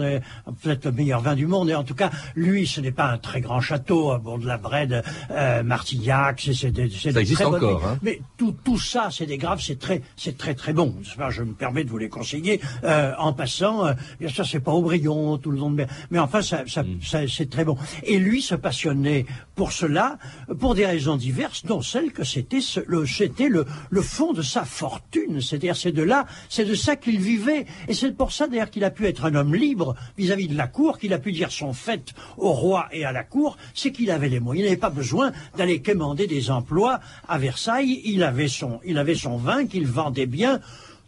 peut-être 0.62 0.86
le 0.86 0.92
meilleur 0.92 1.22
vin 1.22 1.36
du 1.36 1.48
monde. 1.48 1.70
Et 1.70 1.76
en 1.76 1.84
tout 1.84 1.96
cas, 1.96 2.10
lui, 2.36 2.68
ce 2.68 2.82
n'est 2.82 2.92
pas 2.92 3.06
un 3.06 3.18
très 3.18 3.42
grand 3.42 3.62
château, 3.62 4.18
bon, 4.20 4.38
de 4.38 4.46
la 4.46 4.58
Brède, 4.58 5.04
euh, 5.32 5.64
Martignac, 5.64 6.42
c'est 6.42 6.54
ça 6.54 7.20
existe 7.20 7.42
encore. 7.42 7.86
Hein. 7.86 7.98
Mais 8.02 8.22
tout, 8.38 8.56
tout 8.64 8.80
ça, 8.80 9.10
c'est 9.12 9.26
des 9.26 9.38
graves, 9.38 9.62
c'est 9.62 9.80
très, 9.80 10.02
c'est 10.16 10.38
très 10.38 10.54
très 10.54 10.74
bon. 10.74 10.96
je 11.30 11.44
me 11.44 11.54
permets 11.54 11.84
de 11.84 11.90
vous 11.90 11.98
les 11.98 12.10
conseiller 12.10 12.62
euh, 12.84 13.14
en 13.18 13.34
passant. 13.34 13.86
Euh, 13.86 13.94
bien 14.20 14.30
sûr, 14.30 14.46
c'est 14.46 14.60
pas 14.60 14.72
Aubryon, 14.72 15.38
tout 15.38 15.52
le 15.52 15.58
monde 15.58 15.76
mais, 15.80 15.88
mais 16.12 16.20
enfin, 16.20 16.42
ça, 16.42 16.64
ça, 16.68 16.84
Mm. 16.84 17.00
ça- 17.04 17.28
c'est 17.28 17.50
très 17.50 17.66
bon. 17.66 17.78
Et 18.04 18.18
lui 18.20 18.42
se 18.42 18.56
passionnait 18.56 19.26
pour 19.56 19.72
cela, 19.72 20.18
pour 20.60 20.76
des 20.76 20.86
raisons 20.86 21.18
diverses, 21.18 21.66
dont 21.66 21.82
celle 21.82 22.12
que 22.12 22.24
c'était 22.24 22.62
ce- 22.62 22.80
le, 22.88 23.06
c'était 23.06 23.50
le, 23.50 23.66
le 23.90 24.02
fond 24.02 24.34
de 24.34 24.42
sa 24.42 24.64
fortune. 24.66 25.42
C'est-à-dire, 25.42 25.76
c'est 25.76 25.92
de 25.92 26.04
là, 26.04 26.26
c'est 26.50 26.66
de 26.66 26.76
ça 26.76 26.96
qu'il 26.96 27.20
vivait. 27.20 27.66
Et 27.88 27.94
c'est 27.94 28.16
pour 28.16 28.32
ça, 28.32 28.48
d'ailleurs, 28.48 28.70
qu'il 28.70 28.84
a 28.84 28.92
pu 28.92 29.06
être 29.06 29.26
un 29.26 29.36
homme 29.36 29.56
libre 29.56 29.96
vis-à-vis 30.18 30.48
de 30.48 30.58
la 30.58 30.68
cour, 30.68 30.98
qu'il 31.00 31.14
a 31.14 31.20
pu 31.20 31.32
dire 31.32 31.52
son 31.52 31.74
fait 31.74 32.14
au 32.38 32.52
roi 32.52 32.88
et 32.92 33.06
à 33.06 33.12
la 33.12 33.24
cour, 33.24 33.58
c'est 33.74 33.92
qu'il 33.92 34.12
avait 34.12 34.30
les 34.30 34.40
moyens. 34.40 34.66
Il 34.66 34.70
n'avait 34.70 34.80
pas 34.80 34.90
besoin 34.90 35.32
d'aller 35.58 35.82
quémander 35.82 36.28
des 36.28 36.52
emplois 36.52 37.00
à 37.28 37.38
Versailles. 37.38 38.02
Il 38.06 38.24
avait 38.24 38.48
son, 38.48 38.80
il 38.86 38.98
avait 38.98 39.16
son 39.16 39.38
vin 39.38 39.66
qu'il 39.68 39.86
vendait 39.88 40.26
bien. 40.26 40.60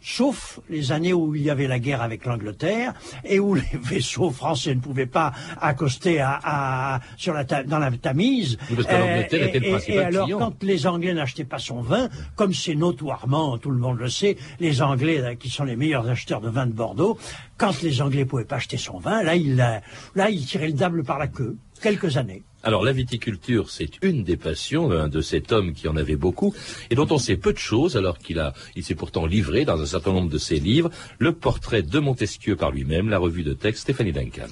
Sauf 0.04 0.58
les 0.68 0.90
années 0.90 1.12
où 1.12 1.34
il 1.36 1.42
y 1.42 1.50
avait 1.50 1.68
la 1.68 1.78
guerre 1.78 2.02
avec 2.02 2.24
l'Angleterre 2.24 2.92
et 3.24 3.38
où 3.38 3.54
les 3.54 3.62
vaisseaux 3.82 4.30
français 4.30 4.74
ne 4.74 4.80
pouvaient 4.80 5.06
pas 5.06 5.32
accoster 5.60 6.20
à, 6.20 6.40
à- 6.42 7.00
sur 7.16 7.32
la, 7.34 7.44
dans 7.44 7.78
la 7.78 7.90
Tamise. 7.92 8.58
Euh, 8.70 9.20
était 9.20 9.38
le 9.38 9.46
et- 9.64 9.68
et- 9.88 9.94
et 9.94 9.98
alors, 10.00 10.24
client. 10.26 10.38
quand 10.38 10.62
les 10.64 10.86
Anglais 10.86 11.14
n'achetaient 11.14 11.44
pas 11.44 11.58
son 11.60 11.82
vin, 11.82 12.08
comme 12.34 12.52
c'est 12.52 12.74
notoirement, 12.74 13.58
tout 13.58 13.70
le 13.70 13.78
monde 13.78 13.98
le 13.98 14.08
sait, 14.08 14.36
les 14.58 14.82
Anglais, 14.82 15.18
là, 15.18 15.36
qui 15.36 15.48
sont 15.50 15.64
les 15.64 15.76
meilleurs 15.76 16.08
acheteurs 16.08 16.40
de 16.40 16.48
vin 16.48 16.66
de 16.66 16.72
Bordeaux, 16.72 17.16
quand 17.56 17.80
les 17.82 18.02
Anglais 18.02 18.24
pouvaient 18.24 18.44
pas 18.44 18.56
acheter 18.56 18.78
son 18.78 18.98
vin, 18.98 19.22
là, 19.22 19.36
il, 19.36 19.54
là, 19.56 20.30
il 20.30 20.44
tirait 20.44 20.66
le 20.66 20.72
diable 20.72 21.04
par 21.04 21.18
la 21.18 21.28
queue. 21.28 21.56
Quelques 21.80 22.16
années. 22.16 22.42
Alors 22.62 22.84
la 22.84 22.92
viticulture, 22.92 23.70
c'est 23.70 24.02
une 24.02 24.22
des 24.22 24.36
passions 24.36 25.08
de 25.08 25.20
cet 25.20 25.50
homme 25.50 25.72
qui 25.72 25.88
en 25.88 25.96
avait 25.96 26.16
beaucoup 26.16 26.54
et 26.90 26.94
dont 26.94 27.08
on 27.10 27.18
sait 27.18 27.36
peu 27.36 27.52
de 27.52 27.58
choses 27.58 27.96
alors 27.96 28.18
qu'il 28.18 28.38
a, 28.38 28.54
il 28.76 28.84
s'est 28.84 28.94
pourtant 28.94 29.26
livré 29.26 29.64
dans 29.64 29.80
un 29.80 29.86
certain 29.86 30.12
nombre 30.12 30.30
de 30.30 30.38
ses 30.38 30.60
livres 30.60 30.90
le 31.18 31.32
portrait 31.32 31.82
de 31.82 31.98
Montesquieu 31.98 32.54
par 32.56 32.70
lui-même, 32.70 33.08
la 33.08 33.18
revue 33.18 33.42
de 33.42 33.52
texte 33.52 33.82
Stéphanie 33.82 34.12
Duncan. 34.12 34.46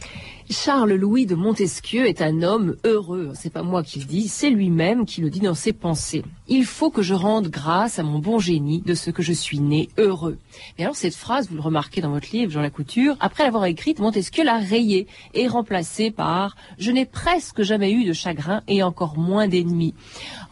Charles-Louis 0.50 1.26
de 1.26 1.36
Montesquieu 1.36 2.08
est 2.08 2.20
un 2.20 2.42
homme 2.42 2.74
heureux. 2.84 3.30
C'est 3.34 3.52
pas 3.52 3.62
moi 3.62 3.84
qui 3.84 4.00
le 4.00 4.04
dis, 4.04 4.26
c'est 4.26 4.50
lui-même 4.50 5.06
qui 5.06 5.20
le 5.20 5.30
dit 5.30 5.38
dans 5.38 5.54
ses 5.54 5.72
pensées. 5.72 6.24
Il 6.48 6.64
faut 6.64 6.90
que 6.90 7.02
je 7.02 7.14
rende 7.14 7.46
grâce 7.46 8.00
à 8.00 8.02
mon 8.02 8.18
bon 8.18 8.40
génie 8.40 8.80
de 8.80 8.94
ce 8.94 9.12
que 9.12 9.22
je 9.22 9.32
suis 9.32 9.60
né 9.60 9.88
heureux. 9.96 10.38
Mais 10.76 10.84
alors 10.84 10.96
cette 10.96 11.14
phrase, 11.14 11.48
vous 11.48 11.54
le 11.54 11.60
remarquez 11.60 12.00
dans 12.00 12.10
votre 12.10 12.32
livre, 12.32 12.50
Jean 12.50 12.62
Lacouture, 12.62 13.16
après 13.20 13.44
l'avoir 13.44 13.64
écrite, 13.66 14.00
Montesquieu 14.00 14.42
l'a 14.42 14.58
rayée 14.58 15.06
et 15.34 15.46
remplacée 15.46 16.10
par 16.10 16.56
Je 16.78 16.90
n'ai 16.90 17.06
presque 17.06 17.62
jamais 17.62 17.92
eu 17.92 18.04
de 18.04 18.12
chagrin 18.12 18.62
et 18.66 18.82
encore 18.82 19.16
moins 19.16 19.46
d'ennemis. 19.46 19.94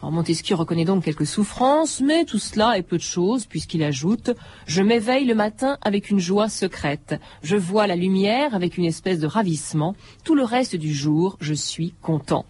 Montesquieu 0.01 0.55
reconnaît 0.55 0.85
donc 0.85 1.03
quelques 1.03 1.27
souffrances, 1.27 1.99
mais 1.99 2.23
tout 2.23 2.39
cela 2.39 2.77
est 2.77 2.83
peu 2.83 2.95
de 2.95 3.03
choses 3.03 3.45
puisqu'il 3.45 3.83
ajoute 3.83 4.31
Je 4.65 4.81
m'éveille 4.81 5.25
le 5.25 5.35
matin 5.35 5.77
avec 5.81 6.09
une 6.09 6.19
joie 6.19 6.47
secrète. 6.47 7.19
Je 7.43 7.57
vois 7.57 7.85
la 7.85 7.97
lumière 7.97 8.55
avec 8.55 8.77
une 8.77 8.85
espèce 8.85 9.19
de 9.19 9.27
ravissement. 9.27 9.88
Tout 10.23 10.35
le 10.35 10.43
reste 10.43 10.75
du 10.75 10.93
jour, 10.93 11.37
je 11.39 11.53
suis 11.53 11.93
content. 12.01 12.45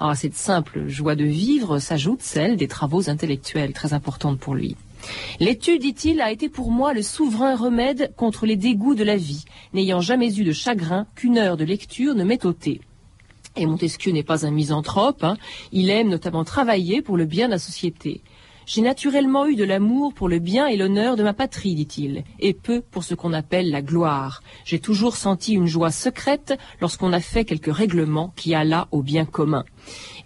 À 0.00 0.14
cette 0.14 0.34
simple 0.34 0.88
joie 0.88 1.16
de 1.16 1.24
vivre 1.24 1.78
s'ajoute 1.78 2.22
celle 2.22 2.56
des 2.56 2.68
travaux 2.68 3.08
intellectuels 3.08 3.72
très 3.72 3.92
importantes 3.92 4.38
pour 4.38 4.54
lui. 4.54 4.76
L'étude, 5.40 5.82
dit-il, 5.82 6.20
a 6.20 6.30
été 6.30 6.48
pour 6.48 6.70
moi 6.70 6.94
le 6.94 7.02
souverain 7.02 7.56
remède 7.56 8.12
contre 8.16 8.46
les 8.46 8.56
dégoûts 8.56 8.94
de 8.94 9.04
la 9.04 9.16
vie, 9.16 9.44
n'ayant 9.72 10.00
jamais 10.00 10.38
eu 10.38 10.44
de 10.44 10.52
chagrin 10.52 11.06
qu'une 11.14 11.38
heure 11.38 11.56
de 11.56 11.64
lecture 11.64 12.14
ne 12.14 12.24
m'ait 12.24 12.46
ôté. 12.46 12.80
Et 13.56 13.66
Montesquieu 13.66 14.10
n'est 14.10 14.24
pas 14.24 14.46
un 14.46 14.50
misanthrope, 14.50 15.22
hein. 15.22 15.36
il 15.70 15.88
aime 15.88 16.08
notamment 16.08 16.44
travailler 16.44 17.02
pour 17.02 17.16
le 17.16 17.24
bien 17.24 17.46
de 17.46 17.52
la 17.52 17.58
société. 17.58 18.22
J'ai 18.66 18.80
naturellement 18.80 19.46
eu 19.46 19.56
de 19.56 19.64
l'amour 19.64 20.14
pour 20.14 20.28
le 20.28 20.38
bien 20.38 20.66
et 20.66 20.76
l'honneur 20.76 21.16
de 21.16 21.22
ma 21.22 21.34
patrie, 21.34 21.74
dit-il, 21.74 22.24
et 22.40 22.54
peu 22.54 22.80
pour 22.80 23.04
ce 23.04 23.14
qu'on 23.14 23.32
appelle 23.32 23.70
la 23.70 23.82
gloire. 23.82 24.42
J'ai 24.64 24.78
toujours 24.78 25.16
senti 25.16 25.52
une 25.52 25.66
joie 25.66 25.90
secrète 25.90 26.54
lorsqu'on 26.80 27.12
a 27.12 27.20
fait 27.20 27.44
quelques 27.44 27.74
règlements 27.74 28.32
qui 28.36 28.54
alla 28.54 28.88
au 28.90 29.02
bien 29.02 29.26
commun. 29.26 29.64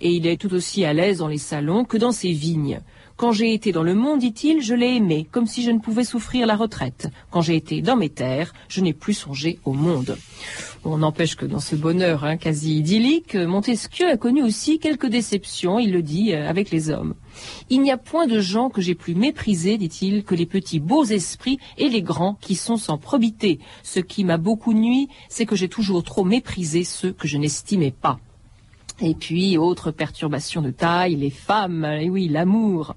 Et 0.01 0.13
il 0.13 0.27
est 0.27 0.41
tout 0.41 0.55
aussi 0.55 0.85
à 0.85 0.93
l'aise 0.93 1.19
dans 1.19 1.29
les 1.29 1.39
salons 1.39 1.85
que 1.85 1.97
dans 1.97 2.13
ses 2.13 2.33
vignes. 2.33 2.81
Quand 3.17 3.33
j'ai 3.33 3.53
été 3.53 3.73
dans 3.73 3.83
le 3.83 3.97
monde, 3.97 4.21
dit-il, 4.21 4.63
je 4.63 4.75
l'ai 4.75 4.95
aimé, 4.95 5.27
comme 5.33 5.49
si 5.49 5.65
je 5.65 5.73
ne 5.73 5.81
pouvais 5.81 6.05
souffrir 6.05 6.47
la 6.47 6.55
retraite. 6.55 7.09
Quand 7.33 7.41
j'ai 7.41 7.57
été 7.57 7.83
dans 7.83 7.97
mes 7.97 8.11
terres, 8.11 8.53
je 8.69 8.81
n'ai 8.81 8.93
plus 8.93 9.15
songé 9.15 9.59
au 9.65 9.73
monde. 9.73 10.17
On 10.85 10.99
n'empêche 10.99 11.35
que 11.35 11.45
dans 11.45 11.61
ce 11.61 11.75
bonheur 11.75 12.25
hein, 12.25 12.37
quasi 12.37 12.79
idyllique, 12.79 13.35
Montesquieu 13.35 14.09
a 14.09 14.17
connu 14.17 14.43
aussi 14.43 14.79
quelques 14.79 15.09
déceptions, 15.09 15.79
il 15.79 15.93
le 15.93 16.03
dit, 16.03 16.33
euh, 16.33 16.49
avec 16.49 16.71
les 16.71 16.91
hommes. 16.91 17.15
Il 17.69 17.83
n'y 17.83 17.91
a 17.91 17.97
point 17.97 18.27
de 18.27 18.41
gens 18.41 18.71
que 18.71 18.81
j'ai 18.81 18.95
plus 18.95 19.15
méprisés, 19.15 19.77
dit-il, 19.77 20.25
que 20.25 20.35
les 20.35 20.47
petits 20.47 20.81
beaux 20.81 21.05
esprits 21.05 21.59
et 21.79 21.89
les 21.89 22.03
grands 22.03 22.35
qui 22.41 22.55
sont 22.55 22.77
sans 22.77 22.97
probité. 22.97 23.59
Ce 23.83 24.01
qui 24.01 24.25
m'a 24.25 24.39
beaucoup 24.39 24.73
nui, 24.73 25.09
c'est 25.29 25.47
que 25.47 25.57
j'ai 25.57 25.69
toujours 25.69 26.05
trop 26.05 26.25
méprisé 26.25 26.85
ceux 26.85 27.13
que 27.13 27.27
je 27.27 27.39
n'estimais 27.39 27.91
pas. 27.91 28.21
Et 29.01 29.15
puis, 29.15 29.57
autre 29.57 29.93
perturbation 29.93 30.61
de 30.61 30.73
taille, 30.73 31.15
les 31.15 31.31
femmes, 31.31 31.85
et 31.85 32.11
oui, 32.11 32.27
l'amour. 32.27 32.97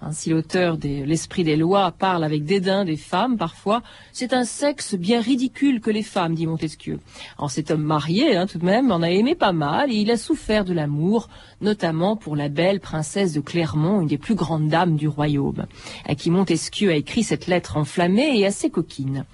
Ainsi, 0.00 0.30
l'auteur 0.30 0.78
de 0.78 1.04
L'Esprit 1.04 1.44
des 1.44 1.56
lois 1.56 1.92
parle 1.92 2.24
avec 2.24 2.44
dédain 2.44 2.86
des 2.86 2.96
femmes, 2.96 3.36
parfois. 3.36 3.82
C'est 4.12 4.32
un 4.32 4.46
sexe 4.46 4.94
bien 4.94 5.20
ridicule 5.20 5.82
que 5.82 5.90
les 5.90 6.02
femmes, 6.02 6.34
dit 6.34 6.46
Montesquieu. 6.46 7.00
Alors, 7.36 7.50
cet 7.50 7.70
homme 7.70 7.82
marié, 7.82 8.34
hein, 8.34 8.46
tout 8.46 8.58
de 8.58 8.64
même, 8.64 8.90
en 8.90 9.02
a 9.02 9.10
aimé 9.10 9.34
pas 9.34 9.52
mal, 9.52 9.92
et 9.92 9.96
il 9.96 10.10
a 10.10 10.16
souffert 10.16 10.64
de 10.64 10.72
l'amour, 10.72 11.28
notamment 11.60 12.16
pour 12.16 12.34
la 12.34 12.48
belle 12.48 12.80
princesse 12.80 13.34
de 13.34 13.40
Clermont, 13.40 14.00
une 14.00 14.08
des 14.08 14.18
plus 14.18 14.34
grandes 14.34 14.68
dames 14.68 14.96
du 14.96 15.06
royaume, 15.06 15.66
à 16.06 16.14
qui 16.14 16.30
Montesquieu 16.30 16.90
a 16.90 16.96
écrit 16.96 17.24
cette 17.24 17.46
lettre 17.46 17.76
enflammée 17.76 18.38
et 18.38 18.46
assez 18.46 18.70
coquine. 18.70 19.26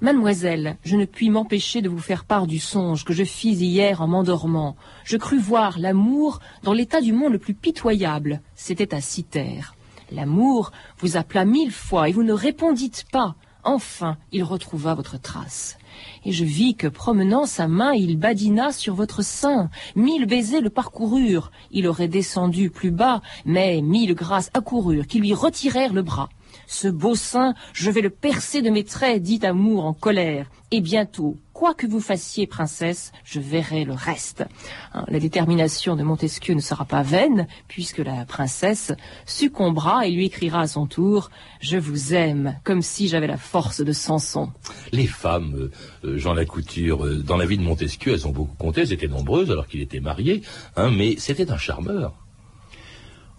Mademoiselle, 0.00 0.76
je 0.84 0.96
ne 0.96 1.04
puis 1.04 1.30
m'empêcher 1.30 1.82
de 1.82 1.88
vous 1.88 1.98
faire 1.98 2.24
part 2.24 2.46
du 2.46 2.58
songe 2.58 3.04
que 3.04 3.12
je 3.12 3.24
fis 3.24 3.52
hier 3.52 4.02
en 4.02 4.08
m'endormant. 4.08 4.76
Je 5.04 5.16
crus 5.16 5.40
voir 5.40 5.78
l'amour 5.78 6.40
dans 6.62 6.72
l'état 6.72 7.00
du 7.00 7.12
monde 7.12 7.32
le 7.32 7.38
plus 7.38 7.54
pitoyable. 7.54 8.42
C'était 8.54 8.94
à 8.94 9.00
Citerre. 9.00 9.74
L'amour 10.10 10.72
vous 10.98 11.16
appela 11.16 11.44
mille 11.44 11.72
fois 11.72 12.08
et 12.08 12.12
vous 12.12 12.22
ne 12.22 12.32
répondîtes 12.32 13.04
pas. 13.10 13.34
Enfin, 13.64 14.18
il 14.30 14.44
retrouva 14.44 14.94
votre 14.94 15.18
trace. 15.18 15.78
Et 16.24 16.32
je 16.32 16.44
vis 16.44 16.74
que, 16.74 16.86
promenant 16.86 17.46
sa 17.46 17.66
main, 17.66 17.92
il 17.92 18.18
badina 18.18 18.72
sur 18.72 18.94
votre 18.94 19.22
sein. 19.22 19.70
Mille 19.96 20.26
baisers 20.26 20.60
le 20.60 20.68
parcoururent. 20.68 21.50
Il 21.70 21.86
aurait 21.86 22.08
descendu 22.08 22.68
plus 22.68 22.90
bas, 22.90 23.22
mais 23.46 23.80
mille 23.80 24.14
grâces 24.14 24.50
accoururent 24.52 25.06
qui 25.06 25.18
lui 25.18 25.32
retirèrent 25.32 25.94
le 25.94 26.02
bras. 26.02 26.28
Ce 26.66 26.88
beau 26.88 27.14
sein, 27.14 27.54
je 27.72 27.90
vais 27.90 28.00
le 28.00 28.10
percer 28.10 28.62
de 28.62 28.70
mes 28.70 28.84
traits, 28.84 29.22
dit 29.22 29.40
Amour 29.42 29.84
en 29.84 29.92
colère. 29.92 30.50
Et 30.70 30.80
bientôt, 30.80 31.36
quoi 31.52 31.72
que 31.72 31.86
vous 31.86 32.00
fassiez, 32.00 32.48
princesse, 32.48 33.12
je 33.24 33.38
verrai 33.38 33.84
le 33.84 33.92
reste. 33.92 34.44
Hein, 34.92 35.04
La 35.08 35.20
détermination 35.20 35.94
de 35.94 36.02
Montesquieu 36.02 36.54
ne 36.54 36.60
sera 36.60 36.84
pas 36.84 37.02
vaine, 37.02 37.46
puisque 37.68 37.98
la 37.98 38.24
princesse 38.24 38.92
succombera 39.24 40.06
et 40.06 40.10
lui 40.10 40.26
écrira 40.26 40.62
à 40.62 40.66
son 40.66 40.86
tour 40.86 41.30
Je 41.60 41.76
vous 41.76 42.12
aime, 42.12 42.58
comme 42.64 42.82
si 42.82 43.06
j'avais 43.06 43.28
la 43.28 43.36
force 43.36 43.82
de 43.82 43.92
Samson. 43.92 44.50
Les 44.90 45.06
femmes, 45.06 45.54
euh, 45.54 45.70
euh, 46.04 46.18
Jean 46.18 46.34
Lacouture, 46.34 47.06
euh, 47.06 47.22
dans 47.22 47.36
la 47.36 47.46
vie 47.46 47.58
de 47.58 47.62
Montesquieu, 47.62 48.14
elles 48.14 48.26
ont 48.26 48.32
beaucoup 48.32 48.56
compté, 48.56 48.80
elles 48.80 48.92
étaient 48.92 49.06
nombreuses 49.06 49.50
alors 49.52 49.68
qu'il 49.68 49.80
était 49.80 50.00
marié, 50.00 50.42
hein, 50.76 50.90
mais 50.90 51.16
c'était 51.18 51.52
un 51.52 51.58
charmeur. 51.58 52.23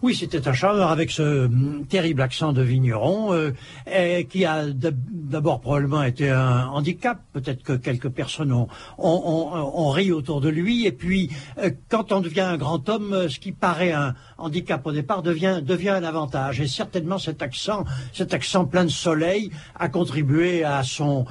Oui, 0.05 0.13
c'était 0.13 0.47
un 0.47 0.53
charmeur 0.53 0.91
avec 0.91 1.09
ce 1.09 1.45
hum, 1.45 1.83
terrible 1.89 2.21
accent 2.21 2.53
de 2.53 2.61
vigneron 2.61 3.33
euh, 3.33 4.21
qui 4.29 4.45
a 4.45 4.67
d'ab- 4.67 4.99
d'abord 5.09 5.61
probablement 5.61 6.03
été 6.03 6.29
un 6.29 6.67
handicap. 6.67 7.21
Peut-être 7.33 7.63
que 7.63 7.73
quelques 7.73 8.09
personnes 8.09 8.53
ont, 8.99 9.89
ri 9.89 10.11
autour 10.11 10.41
de 10.41 10.49
lui. 10.49 10.85
Et 10.85 10.91
puis, 10.91 11.31
euh, 11.57 11.71
quand 11.89 12.11
on 12.11 12.21
devient 12.21 12.41
un 12.41 12.57
grand 12.57 12.87
homme, 12.87 13.13
euh, 13.13 13.29
ce 13.29 13.39
qui 13.39 13.51
paraît 13.51 13.93
un 13.93 14.13
handicap 14.37 14.85
au 14.85 14.91
départ 14.91 15.23
devient, 15.23 15.59
devient 15.63 15.89
un 15.89 16.03
avantage. 16.03 16.61
Et 16.61 16.67
certainement 16.67 17.17
cet 17.17 17.41
accent, 17.41 17.83
cet 18.13 18.35
accent 18.35 18.65
plein 18.65 18.85
de 18.85 18.89
soleil 18.91 19.49
a 19.73 19.89
contribué 19.89 20.63
à 20.63 20.83
son, 20.83 21.25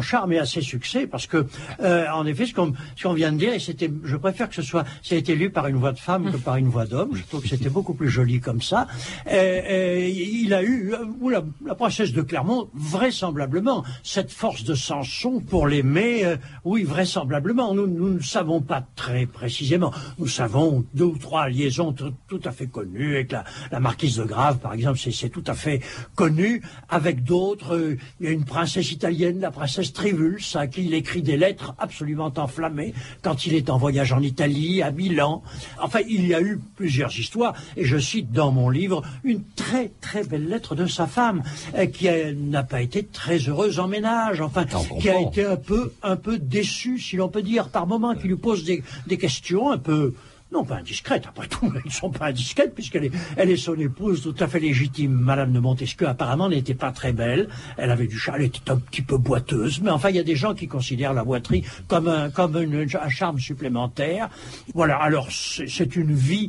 charme 0.00 0.32
et 0.32 0.40
à 0.40 0.46
ses 0.46 0.62
succès. 0.62 1.06
Parce 1.06 1.28
que, 1.28 1.46
en 1.80 2.26
effet, 2.26 2.46
ce 2.46 2.54
qu'on 2.54 3.12
vient 3.12 3.30
de 3.30 3.38
dire, 3.38 3.52
et 3.52 3.60
je 3.60 4.16
préfère 4.16 4.48
que 4.48 4.56
ce 4.56 4.62
soit, 4.62 4.84
été 5.12 5.36
lu 5.36 5.50
par 5.50 5.68
une 5.68 5.76
voix 5.76 5.92
de 5.92 6.00
femme 6.00 6.32
que 6.32 6.38
par 6.38 6.56
une 6.56 6.68
voix 6.68 6.86
d'homme. 6.86 7.14
Je 7.14 7.22
trouve 7.22 7.42
que 7.42 7.48
c'était 7.48 7.70
beaucoup 7.70 7.94
plus 7.94 8.15
joli 8.16 8.40
comme 8.40 8.62
ça. 8.62 8.86
Et, 9.30 9.36
et 9.36 10.10
il 10.42 10.54
a 10.54 10.62
eu, 10.62 10.94
euh, 10.94 11.04
ou 11.20 11.28
la, 11.28 11.42
princesse 11.74 12.12
de 12.12 12.22
Clermont, 12.22 12.68
vraisemblablement, 12.74 13.84
cette 14.02 14.32
force 14.32 14.64
de 14.64 14.74
Samson 14.74 15.40
pour 15.40 15.66
l'aimer, 15.66 16.24
euh, 16.24 16.36
oui, 16.64 16.84
vraisemblablement. 16.84 17.74
Nous, 17.74 17.86
nous 17.86 18.14
ne 18.14 18.22
savons 18.22 18.60
pas 18.62 18.82
très 18.96 19.26
précisément. 19.26 19.92
Nous 20.18 20.28
savons 20.28 20.84
deux 20.94 21.04
ou 21.04 21.18
trois 21.18 21.48
liaisons 21.48 21.92
tout, 21.92 22.40
à 22.44 22.52
fait 22.52 22.66
connues, 22.66 23.16
avec 23.16 23.32
la, 23.32 23.80
marquise 23.80 24.16
de 24.16 24.24
Grave, 24.24 24.58
par 24.58 24.72
exemple, 24.72 24.98
c'est- 24.98 25.28
tout 25.28 25.44
à 25.46 25.54
fait 25.54 25.80
connu. 26.14 26.62
Avec 26.88 27.24
d'autres, 27.24 27.74
euh, 27.74 27.98
il 28.20 28.26
y 28.26 28.28
a 28.28 28.32
une 28.32 28.44
princesse 28.44 28.92
italienne, 28.92 29.40
la 29.40 29.50
princesse 29.50 29.92
Trivulus, 29.92 30.54
à 30.54 30.66
qui 30.66 30.84
il 30.86 30.94
écrit 30.94 31.22
des 31.22 31.36
lettres 31.36 31.74
absolument 31.78 32.32
enflammées 32.36 32.94
quand 33.22 33.44
il 33.46 33.54
est 33.54 33.68
en 33.68 33.76
voyage 33.76 34.12
en 34.12 34.22
Italie, 34.22 34.82
à 34.82 34.90
Milan. 34.90 35.42
Enfin, 35.82 36.00
il 36.08 36.26
y 36.26 36.34
a 36.34 36.40
eu 36.40 36.58
plusieurs 36.76 37.12
histoires, 37.18 37.54
et 37.76 37.84
je 37.84 37.98
cite 38.06 38.30
dans 38.30 38.52
mon 38.52 38.68
livre 38.70 39.02
une 39.24 39.42
très 39.56 39.90
très 40.00 40.22
belle 40.24 40.48
lettre 40.48 40.74
de 40.74 40.86
sa 40.86 41.06
femme 41.06 41.42
euh, 41.74 41.86
qui 41.86 42.08
n'a 42.36 42.62
pas 42.62 42.80
été 42.80 43.04
très 43.04 43.38
heureuse 43.38 43.80
en 43.80 43.88
ménage, 43.88 44.40
enfin 44.40 44.64
qui 45.00 45.10
a 45.10 45.20
été 45.20 45.44
un 45.44 45.56
peu 45.56 45.92
un 46.02 46.16
peu 46.16 46.38
déçue, 46.38 46.98
si 46.98 47.16
l'on 47.16 47.28
peut 47.28 47.42
dire, 47.42 47.68
par 47.68 47.86
moments, 47.86 48.14
qui 48.14 48.28
lui 48.28 48.36
pose 48.36 48.64
des, 48.64 48.82
des 49.06 49.18
questions 49.18 49.70
un 49.70 49.78
peu 49.78 50.14
non 50.56 50.64
pas 50.64 50.76
indiscrète, 50.76 51.24
après 51.28 51.48
tout, 51.48 51.70
ils 51.84 51.88
ne 51.88 51.92
sont 51.92 52.10
pas 52.10 52.26
indiscrètes 52.26 52.74
puisqu'elle 52.74 53.04
est, 53.04 53.12
elle 53.36 53.50
est 53.50 53.58
son 53.58 53.74
épouse 53.74 54.22
tout 54.22 54.34
à 54.40 54.46
fait 54.46 54.58
légitime. 54.58 55.12
Madame 55.12 55.52
de 55.52 55.58
Montesquieu 55.58 56.08
apparemment 56.08 56.48
n'était 56.48 56.74
pas 56.74 56.92
très 56.92 57.12
belle, 57.12 57.48
elle 57.76 57.90
avait 57.90 58.06
du 58.06 58.18
charme, 58.18 58.40
elle 58.40 58.46
était 58.46 58.70
un 58.70 58.78
petit 58.78 59.02
peu 59.02 59.18
boiteuse, 59.18 59.82
mais 59.82 59.90
enfin 59.90 60.08
il 60.08 60.16
y 60.16 60.18
a 60.18 60.22
des 60.22 60.34
gens 60.34 60.54
qui 60.54 60.66
considèrent 60.66 61.12
la 61.12 61.24
boiterie 61.24 61.62
comme 61.88 62.08
un, 62.08 62.30
comme 62.30 62.56
un 62.56 63.08
charme 63.10 63.38
supplémentaire. 63.38 64.30
Voilà, 64.72 64.96
alors 64.96 65.28
c'est 65.30 65.94
une 65.94 66.14
vie, 66.14 66.48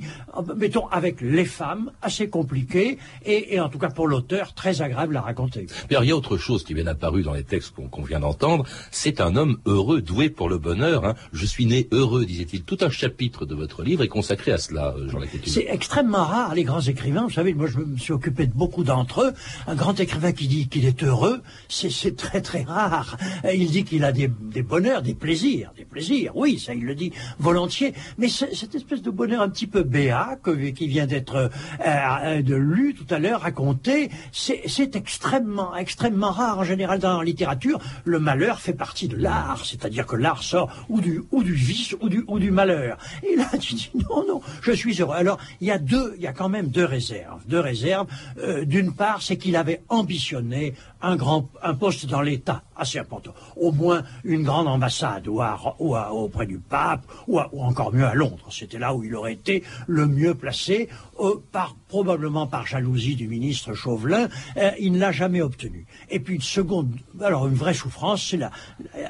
mettons, 0.56 0.88
avec 0.88 1.20
les 1.20 1.46
femmes, 1.46 1.92
assez 2.02 2.30
compliquée 2.30 3.00
et, 3.26 3.60
en 3.60 3.68
tout 3.68 3.80
cas 3.80 3.90
pour 3.90 4.08
l'auteur, 4.08 4.54
très 4.54 4.82
agréable 4.82 5.18
à 5.18 5.22
raconter. 5.22 5.68
Mais 5.90 5.98
il 6.02 6.08
y 6.08 6.12
a 6.12 6.16
autre 6.16 6.38
chose 6.38 6.64
qui 6.64 6.74
vient 6.74 6.88
apparu 6.88 7.24
dans 7.24 7.34
les 7.34 7.44
textes 7.44 7.74
qu'on 7.92 8.04
vient 8.04 8.22
d'entendre, 8.22 8.64
c'est 8.92 9.20
un 9.20 9.36
homme 9.36 9.58
heureux, 9.66 10.02
doué 10.02 10.30
pour 10.30 10.48
le 10.48 10.58
bonheur. 10.58 11.04
Hein. 11.04 11.16
Je 11.34 11.46
suis 11.46 11.66
né 11.66 11.90
heureux, 11.92 12.26
disait-il. 12.26 12.64
Tout 12.64 12.78
un 12.82 12.90
chapitre 12.90 13.46
de 13.46 13.54
votre 13.54 13.84
livre 13.84 13.97
est 14.04 14.08
consacré 14.08 14.52
à 14.52 14.58
cela, 14.58 14.94
euh, 14.98 15.10
Jean 15.10 15.20
Laquetil. 15.20 15.52
C'est 15.52 15.68
extrêmement 15.70 16.26
rare, 16.26 16.56
les 16.56 16.64
grands 16.64 16.82
écrivains. 16.82 17.24
Vous 17.24 17.32
savez, 17.32 17.54
moi, 17.54 17.68
je 17.68 17.80
me 17.80 17.98
suis 17.98 18.14
occupé 18.14 18.48
de 18.48 18.54
beaucoup 18.54 18.84
d'entre 18.84 19.22
eux. 19.22 19.34
Un 19.68 19.76
grand 19.76 20.00
écrivain 20.00 20.32
qui 20.32 20.48
dit 20.48 20.68
qu'il 20.68 20.86
est 20.86 21.04
heureux, 21.04 21.42
c'est 21.70 22.16
très, 22.16 22.42
très 22.42 22.64
rare. 22.64 23.18
Il 23.52 23.70
dit 23.70 23.84
qu'il 23.84 24.04
a 24.04 24.12
des, 24.12 24.28
bonheurs, 24.28 25.02
des 25.02 25.14
plaisirs. 25.14 25.72
Des 25.76 25.86
plaisirs, 25.86 26.32
oui, 26.36 26.60
ça, 26.60 26.74
il 26.74 26.86
le 26.86 26.96
dit 26.96 27.12
volontiers. 27.40 27.94
Mais 28.18 28.28
cette 28.30 28.76
espèce 28.76 29.02
de 29.02 29.12
bonheur 29.12 29.42
un 29.42 29.50
petit 29.50 29.68
peu 29.68 29.84
béat, 29.84 30.38
qui 30.76 30.88
vient 30.88 31.08
d'être 31.08 31.36
euh, 31.36 31.50
euh, 31.86 32.42
lu 32.42 32.94
tout 32.94 33.14
à 33.14 33.20
l'heure, 33.20 33.42
raconté, 33.42 34.10
c'est 34.32 34.96
extrêmement, 34.96 35.76
extrêmement 35.76 36.32
rare 36.32 36.60
en 36.60 36.64
général 36.64 37.00
dans 37.00 37.20
la 37.20 37.24
littérature. 37.24 37.80
Le 38.06 38.20
malheur 38.20 38.60
fait 38.60 38.74
partie 38.74 39.08
de 39.08 39.16
l'art, 39.16 39.66
c'est-à-dire 39.66 40.06
que 40.06 40.16
l'art 40.16 40.44
sort 40.44 40.70
ou 40.90 41.02
du, 41.02 41.24
ou 41.32 41.44
du 41.44 41.54
vice 41.54 41.96
ou 42.02 42.10
du, 42.10 42.24
ou 42.28 42.40
du 42.40 42.52
malheur. 42.52 42.98
Et 43.24 43.36
là, 43.36 43.50
tu 43.60 43.76
non, 44.10 44.26
non, 44.28 44.42
je 44.62 44.72
suis 44.72 45.02
heureux. 45.02 45.16
Alors, 45.16 45.40
il 45.62 45.68
y 45.68 45.72
a 45.72 45.78
deux, 45.78 46.14
il 46.18 46.24
y 46.24 46.28
a 46.28 46.34
quand 46.34 46.50
même 46.50 46.68
deux 46.68 46.86
réserves. 46.86 47.42
Deux 47.48 47.60
réserves. 47.60 48.08
Euh, 48.40 48.66
d'une 48.66 48.94
part, 48.94 49.22
c'est 49.22 49.38
qu'il 49.38 49.56
avait 49.56 49.82
ambitionné 49.90 50.74
un 51.02 51.16
grand, 51.16 51.50
un 51.62 51.74
poste 51.74 52.06
dans 52.06 52.22
l'État 52.22 52.64
assez 52.78 53.00
important. 53.00 53.34
Au 53.56 53.72
moins 53.72 54.04
une 54.24 54.44
grande 54.44 54.68
ambassade 54.68 55.28
ou, 55.28 55.42
auprès 55.42 56.46
du 56.46 56.60
pape 56.60 57.06
ou, 57.28 57.40
encore 57.40 57.94
mieux 57.94 58.06
à 58.06 58.14
Londres. 58.14 58.48
C'était 58.52 58.80
là 58.80 58.94
où 58.94 59.04
il 59.04 59.16
aurait 59.16 59.34
été 59.34 59.64
le 59.88 60.08
mieux 60.08 60.36
placé, 60.36 60.90
euh, 61.20 61.36
par, 61.52 61.76
probablement 61.88 62.48
par 62.48 62.68
jalousie 62.68 63.16
du 63.16 63.28
ministre 63.28 63.74
Chauvelin. 63.74 64.28
Euh, 64.58 64.72
il 64.80 64.94
ne 64.94 65.00
l'a 65.00 65.12
jamais 65.12 65.42
obtenu. 65.42 65.86
Et 66.10 66.20
puis 66.20 66.36
une 66.36 66.42
seconde, 66.42 66.92
alors 67.22 67.48
une 67.48 67.56
vraie 67.56 67.74
souffrance, 67.74 68.26
c'est 68.30 68.38
la, 68.38 68.52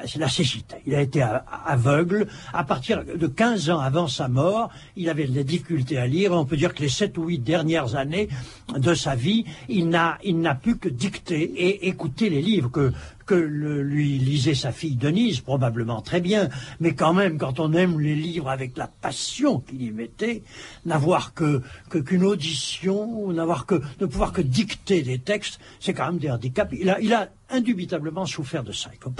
c'est 0.06 0.18
la 0.18 0.28
cécité. 0.28 0.76
Il 0.86 0.94
a 0.94 1.02
été 1.02 1.24
aveugle 1.66 2.26
à 2.52 2.64
partir 2.64 3.04
de 3.04 3.26
15 3.26 3.70
ans 3.70 3.80
avant 3.80 4.08
sa 4.08 4.28
mort. 4.28 4.70
Il 4.96 5.08
avait 5.10 5.26
des 5.26 5.44
difficultés 5.44 5.98
à 5.98 6.06
lire. 6.06 6.32
On 6.32 6.44
peut 6.44 6.56
dire 6.56 6.74
que 6.74 6.82
les 6.82 6.88
sept 6.88 7.18
ou 7.18 7.24
huit 7.24 7.38
dernières 7.38 7.96
années 7.96 8.28
de 8.74 8.94
sa 8.94 9.14
vie, 9.14 9.44
il 9.68 9.88
n'a, 9.88 10.18
il 10.24 10.40
n'a 10.40 10.54
pu 10.54 10.76
que 10.78 10.88
dicter 10.88 11.77
écouter 11.82 12.30
les 12.30 12.42
livres 12.42 12.70
que 12.70 12.92
que 13.28 13.34
lui 13.34 14.18
lisait 14.18 14.54
sa 14.54 14.72
fille 14.72 14.96
Denise, 14.96 15.40
probablement 15.40 16.00
très 16.00 16.22
bien, 16.22 16.48
mais 16.80 16.94
quand 16.94 17.12
même, 17.12 17.36
quand 17.36 17.60
on 17.60 17.74
aime 17.74 18.00
les 18.00 18.14
livres 18.14 18.48
avec 18.48 18.76
la 18.78 18.86
passion 18.86 19.60
qu'il 19.60 19.82
y 19.82 19.90
mettait, 19.90 20.42
n'avoir 20.86 21.34
que 21.34 21.60
qu'une 21.90 22.24
audition, 22.24 23.30
n'avoir 23.30 23.66
que 23.66 23.82
ne 24.00 24.06
pouvoir 24.06 24.32
que 24.32 24.40
dicter 24.40 25.02
des 25.02 25.18
textes, 25.18 25.60
c'est 25.78 25.92
quand 25.92 26.06
même 26.06 26.18
des 26.18 26.30
handicaps. 26.30 26.72
Il 26.72 26.88
a, 26.88 26.98
il 27.00 27.12
a 27.12 27.28
indubitablement 27.50 28.26
souffert 28.26 28.62
de 28.62 28.72
ça. 28.72 28.90
Il 28.92 29.00
faut 29.00 29.12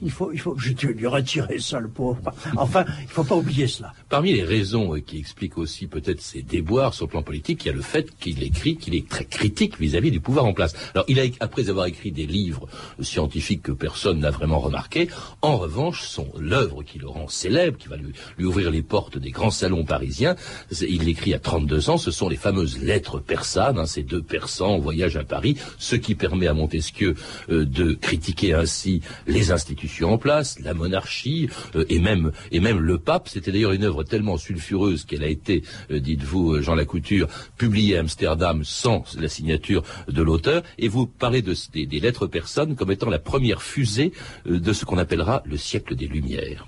il 0.00 0.10
faut, 0.10 0.32
il 0.32 0.40
faut, 0.40 0.56
je 0.58 0.86
lui 0.86 1.06
retirer 1.06 1.58
ça, 1.58 1.80
le 1.80 1.88
pauvre. 1.88 2.18
Enfin, 2.56 2.84
il 3.02 3.08
faut 3.08 3.24
pas 3.24 3.36
oublier 3.36 3.66
cela. 3.66 3.92
Parmi 4.08 4.32
les 4.32 4.44
raisons 4.44 4.94
euh, 4.94 5.00
qui 5.00 5.18
expliquent 5.18 5.58
aussi 5.58 5.86
peut-être 5.86 6.20
ses 6.20 6.42
déboires 6.42 6.94
sur 6.94 7.06
le 7.06 7.10
plan 7.10 7.22
politique, 7.22 7.64
il 7.64 7.68
y 7.68 7.70
a 7.70 7.74
le 7.74 7.82
fait 7.82 8.16
qu'il 8.18 8.42
écrit, 8.42 8.76
qu'il 8.76 8.94
est 8.94 9.08
très 9.08 9.24
critique 9.24 9.78
vis-à-vis 9.78 10.10
du 10.10 10.20
pouvoir 10.20 10.44
en 10.44 10.52
place. 10.52 10.74
Alors, 10.94 11.04
il 11.08 11.20
a, 11.20 11.24
après 11.40 11.70
avoir 11.70 11.86
écrit 11.86 12.12
des 12.12 12.26
livres 12.26 12.68
scientifiques 13.00 13.62
que 13.62 13.72
personne 13.72 14.20
n'a 14.20 14.30
vraiment 14.30 14.58
remarqué, 14.58 15.08
en 15.42 15.56
revanche, 15.56 16.02
son 16.02 16.28
l'œuvre 16.38 16.82
qui 16.82 16.98
le 16.98 17.08
rend 17.08 17.28
célèbre, 17.28 17.78
qui 17.78 17.88
va 17.88 17.96
lui, 17.96 18.12
lui 18.38 18.44
ouvrir 18.44 18.70
les 18.70 18.82
portes 18.82 19.18
des 19.18 19.30
grands 19.30 19.50
salons 19.50 19.84
parisiens, 19.84 20.36
il 20.80 21.04
l'écrit 21.04 21.34
à 21.34 21.38
32 21.38 21.90
ans, 21.90 21.98
ce 21.98 22.10
sont 22.10 22.28
les 22.28 22.36
fameuses 22.36 22.78
lettres 22.80 23.18
persanes, 23.20 23.78
hein, 23.78 23.86
ces 23.86 24.02
deux 24.02 24.22
persans 24.22 24.74
en 24.74 24.78
voyage 24.78 25.16
à 25.16 25.24
Paris, 25.24 25.56
ce 25.78 25.96
qui 25.96 26.14
permet 26.14 26.46
à 26.46 26.54
Montesquieu 26.54 27.14
euh, 27.50 27.64
de 27.68 27.94
critiquer 27.94 28.54
ainsi 28.54 29.02
les 29.26 29.52
institutions 29.52 30.12
en 30.12 30.18
place, 30.18 30.58
la 30.60 30.74
monarchie 30.74 31.48
euh, 31.74 31.84
et 31.88 31.98
même 31.98 32.32
et 32.50 32.60
même 32.60 32.78
le 32.78 32.98
pape. 32.98 33.28
C'était 33.28 33.52
d'ailleurs 33.52 33.72
une 33.72 33.84
œuvre 33.84 34.04
tellement 34.04 34.36
sulfureuse 34.36 35.04
qu'elle 35.04 35.22
a 35.22 35.28
été, 35.28 35.62
euh, 35.90 36.00
dites-vous, 36.00 36.54
euh, 36.54 36.62
Jean 36.62 36.74
Lacouture, 36.74 37.28
publiée 37.56 37.96
à 37.96 38.00
Amsterdam 38.00 38.62
sans 38.64 39.04
la 39.18 39.28
signature 39.28 39.82
de 40.08 40.22
l'auteur. 40.22 40.62
Et 40.78 40.88
vous 40.88 41.06
parlez 41.06 41.42
de, 41.42 41.54
des, 41.72 41.86
des 41.86 42.00
lettres 42.00 42.26
personnes 42.26 42.76
comme 42.76 42.90
étant 42.90 43.10
la 43.10 43.18
première 43.18 43.62
fusée 43.62 44.12
de 44.46 44.72
ce 44.72 44.84
qu'on 44.84 44.98
appellera 44.98 45.42
le 45.46 45.56
siècle 45.56 45.94
des 45.94 46.06
Lumières. 46.06 46.66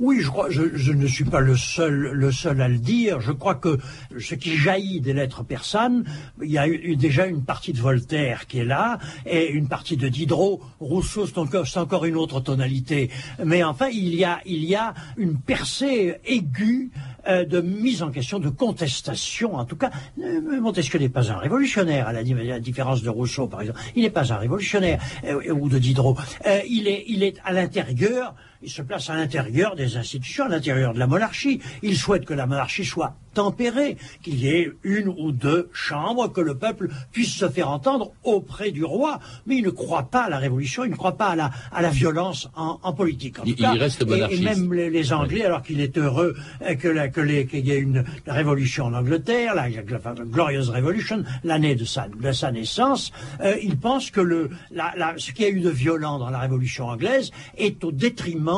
Oui, 0.00 0.20
je 0.20 0.28
crois, 0.28 0.50
je, 0.50 0.92
ne 0.92 1.06
suis 1.06 1.24
pas 1.24 1.38
le 1.38 1.56
seul, 1.56 2.28
à 2.60 2.68
le 2.68 2.78
dire. 2.78 3.20
Je 3.20 3.30
crois 3.30 3.54
que 3.54 3.78
ce 4.18 4.34
qui 4.34 4.56
jaillit 4.56 5.00
des 5.00 5.12
lettres 5.12 5.44
persanes, 5.44 6.04
il 6.42 6.50
y 6.50 6.58
a 6.58 6.66
eu, 6.66 6.96
déjà 6.96 7.26
une 7.26 7.44
partie 7.44 7.72
de 7.72 7.78
Voltaire 7.78 8.48
qui 8.48 8.58
est 8.58 8.64
là, 8.64 8.98
et 9.24 9.50
une 9.50 9.68
partie 9.68 9.96
de 9.96 10.08
Diderot. 10.08 10.60
Rousseau, 10.80 11.26
c'est 11.26 11.38
encore, 11.78 12.04
une 12.06 12.16
autre 12.16 12.40
tonalité. 12.40 13.08
Mais 13.44 13.62
enfin, 13.62 13.86
il 13.88 14.14
y 14.14 14.24
a, 14.24 14.94
une 15.16 15.38
percée 15.38 16.16
aiguë 16.24 16.90
euh, 17.28 17.44
de 17.44 17.60
mise 17.60 18.02
en 18.02 18.10
question, 18.10 18.40
de 18.40 18.50
contestation. 18.50 19.54
En 19.54 19.64
tout 19.64 19.76
cas, 19.76 19.90
euh, 20.20 20.60
Montesquieu 20.60 20.98
n'est 20.98 21.08
pas 21.08 21.30
un 21.30 21.38
révolutionnaire, 21.38 22.08
à 22.08 22.12
la, 22.12 22.24
différence 22.58 23.02
de 23.02 23.10
Rousseau, 23.10 23.46
par 23.46 23.60
exemple. 23.60 23.80
Il 23.94 24.02
n'est 24.02 24.10
pas 24.10 24.32
un 24.32 24.36
révolutionnaire, 24.38 25.00
euh, 25.24 25.52
ou 25.52 25.68
de 25.68 25.78
Diderot. 25.78 26.16
est, 26.44 26.64
il 26.68 27.22
est 27.22 27.36
à 27.44 27.52
l'intérieur 27.52 28.34
il 28.64 28.70
se 28.70 28.82
place 28.82 29.10
à 29.10 29.14
l'intérieur 29.14 29.76
des 29.76 29.96
institutions, 29.96 30.44
à 30.44 30.48
l'intérieur 30.48 30.94
de 30.94 30.98
la 30.98 31.06
monarchie. 31.06 31.60
Il 31.82 31.96
souhaite 31.96 32.24
que 32.24 32.34
la 32.34 32.46
monarchie 32.46 32.84
soit 32.84 33.14
tempérée, 33.34 33.96
qu'il 34.22 34.36
y 34.36 34.48
ait 34.48 34.70
une 34.84 35.08
ou 35.08 35.32
deux 35.32 35.68
chambres, 35.72 36.32
que 36.32 36.40
le 36.40 36.56
peuple 36.56 36.88
puisse 37.12 37.34
se 37.34 37.48
faire 37.48 37.68
entendre 37.68 38.12
auprès 38.22 38.70
du 38.70 38.84
roi. 38.84 39.18
Mais 39.46 39.56
il 39.56 39.64
ne 39.64 39.70
croit 39.70 40.04
pas 40.04 40.24
à 40.24 40.30
la 40.30 40.38
révolution, 40.38 40.84
il 40.84 40.92
ne 40.92 40.96
croit 40.96 41.16
pas 41.16 41.28
à 41.28 41.36
la, 41.36 41.50
à 41.72 41.82
la 41.82 41.90
violence 41.90 42.48
en, 42.54 42.78
en 42.82 42.92
politique. 42.92 43.40
En 43.40 43.44
il, 43.44 43.56
il, 43.58 43.66
reste 43.66 44.06
monarchiste. 44.06 44.40
Et, 44.40 44.44
même 44.44 44.72
les, 44.72 45.12
Anglais, 45.12 45.44
alors 45.44 45.62
qu'il 45.62 45.80
est 45.80 45.98
heureux 45.98 46.34
que, 46.60 47.08
que 47.08 47.20
les, 47.20 47.46
qu'il 47.46 47.66
y 47.66 47.72
ait 47.72 47.78
une 47.78 48.04
révolution 48.26 48.86
en 48.86 48.94
Angleterre, 48.94 49.54
la, 49.54 49.68
Glorious 49.68 50.70
Revolution, 50.70 51.24
l'année 51.42 51.74
de 51.74 51.84
sa, 51.84 52.08
de 52.08 52.32
sa 52.32 52.52
naissance, 52.52 53.12
euh, 53.40 53.56
il 53.62 53.76
pense 53.76 54.10
que 54.10 54.20
le, 54.20 54.50
la, 54.70 54.94
la, 54.96 55.14
ce 55.16 55.32
qu'il 55.32 55.44
y 55.44 55.48
a 55.48 55.50
eu 55.50 55.60
de 55.60 55.70
violent 55.70 56.18
dans 56.18 56.30
la 56.30 56.38
révolution 56.38 56.86
anglaise 56.86 57.30
est 57.58 57.82
au 57.84 57.92
détriment 57.92 58.53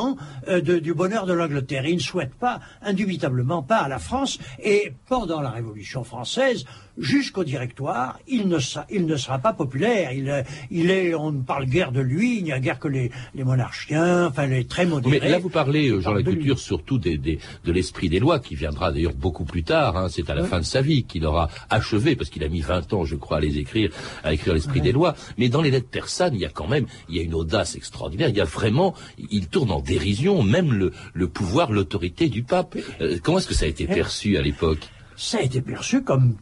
euh, 0.47 0.61
de, 0.61 0.79
du 0.79 0.93
bonheur 0.93 1.25
de 1.25 1.33
l'Angleterre. 1.33 1.85
Il 1.85 1.95
ne 1.95 1.99
souhaite 1.99 2.35
pas, 2.35 2.59
indubitablement 2.81 3.63
pas, 3.63 3.77
à 3.77 3.87
la 3.87 3.99
France. 3.99 4.39
Et 4.63 4.93
pendant 5.07 5.41
la 5.41 5.49
Révolution 5.49 6.03
française, 6.03 6.65
jusqu'au 6.97 7.43
directoire, 7.43 8.19
il 8.27 8.47
ne, 8.47 8.57
il 8.89 9.05
ne 9.05 9.15
sera 9.17 9.39
pas 9.39 9.53
populaire. 9.53 10.11
Il, 10.11 10.43
il 10.71 10.91
est, 10.91 11.13
on 11.13 11.31
ne 11.31 11.41
parle 11.41 11.65
guère 11.65 11.91
de 11.91 12.01
lui, 12.01 12.37
il 12.37 12.43
n'y 12.43 12.51
a 12.51 12.59
guère 12.59 12.79
que 12.79 12.87
les, 12.87 13.11
les 13.35 13.43
monarchiens, 13.43 14.27
enfin 14.27 14.47
les 14.47 14.65
très 14.65 14.85
modérés. 14.85 15.19
Mais 15.21 15.29
là, 15.29 15.39
vous 15.39 15.49
parlez, 15.49 16.01
Jean 16.01 16.13
Lacouture, 16.13 16.59
surtout 16.59 16.97
des, 16.97 17.17
des, 17.17 17.39
de 17.65 17.71
l'esprit 17.71 18.09
des 18.09 18.19
lois, 18.19 18.39
qui 18.39 18.55
viendra 18.55 18.91
d'ailleurs 18.91 19.13
beaucoup 19.13 19.45
plus 19.45 19.63
tard. 19.63 19.97
Hein. 19.97 20.07
C'est 20.09 20.29
à 20.29 20.35
la 20.35 20.43
fin 20.43 20.59
de 20.59 20.65
sa 20.65 20.81
vie 20.81 21.03
qu'il 21.03 21.25
aura 21.25 21.49
achevé, 21.69 22.15
parce 22.15 22.29
qu'il 22.29 22.43
a 22.43 22.49
mis 22.49 22.61
20 22.61 22.93
ans, 22.93 23.05
je 23.05 23.15
crois, 23.15 23.37
à 23.37 23.41
les 23.41 23.57
écrire, 23.57 23.91
à 24.23 24.33
écrire 24.33 24.53
l'esprit 24.53 24.81
des 24.81 24.91
lois. 24.91 25.15
Mais 25.37 25.49
dans 25.49 25.61
les 25.61 25.71
lettres 25.71 25.89
persanes, 25.89 26.33
il 26.33 26.41
y 26.41 26.45
a 26.45 26.49
quand 26.49 26.67
même, 26.67 26.85
il 27.09 27.15
y 27.15 27.19
a 27.19 27.23
une 27.23 27.33
audace 27.33 27.75
extraordinaire. 27.75 28.29
Il 28.29 28.35
y 28.35 28.41
a 28.41 28.45
vraiment, 28.45 28.93
il 29.17 29.47
tourne 29.47 29.71
en 29.71 29.79
dérision, 29.87 30.43
même 30.43 30.73
le, 30.73 30.91
le 31.13 31.27
pouvoir, 31.27 31.71
l'autorité 31.71 32.29
du 32.29 32.43
pape. 32.43 32.77
Euh, 33.01 33.17
comment 33.23 33.39
est-ce 33.39 33.47
que 33.47 33.55
ça 33.55 33.65
a 33.65 33.69
été 33.69 33.87
perçu 33.87 34.37
à 34.37 34.41
l'époque? 34.41 34.89
Ça 35.17 35.39
a 35.39 35.41
été 35.41 35.61
perçu 35.61 36.03
comme, 36.03 36.35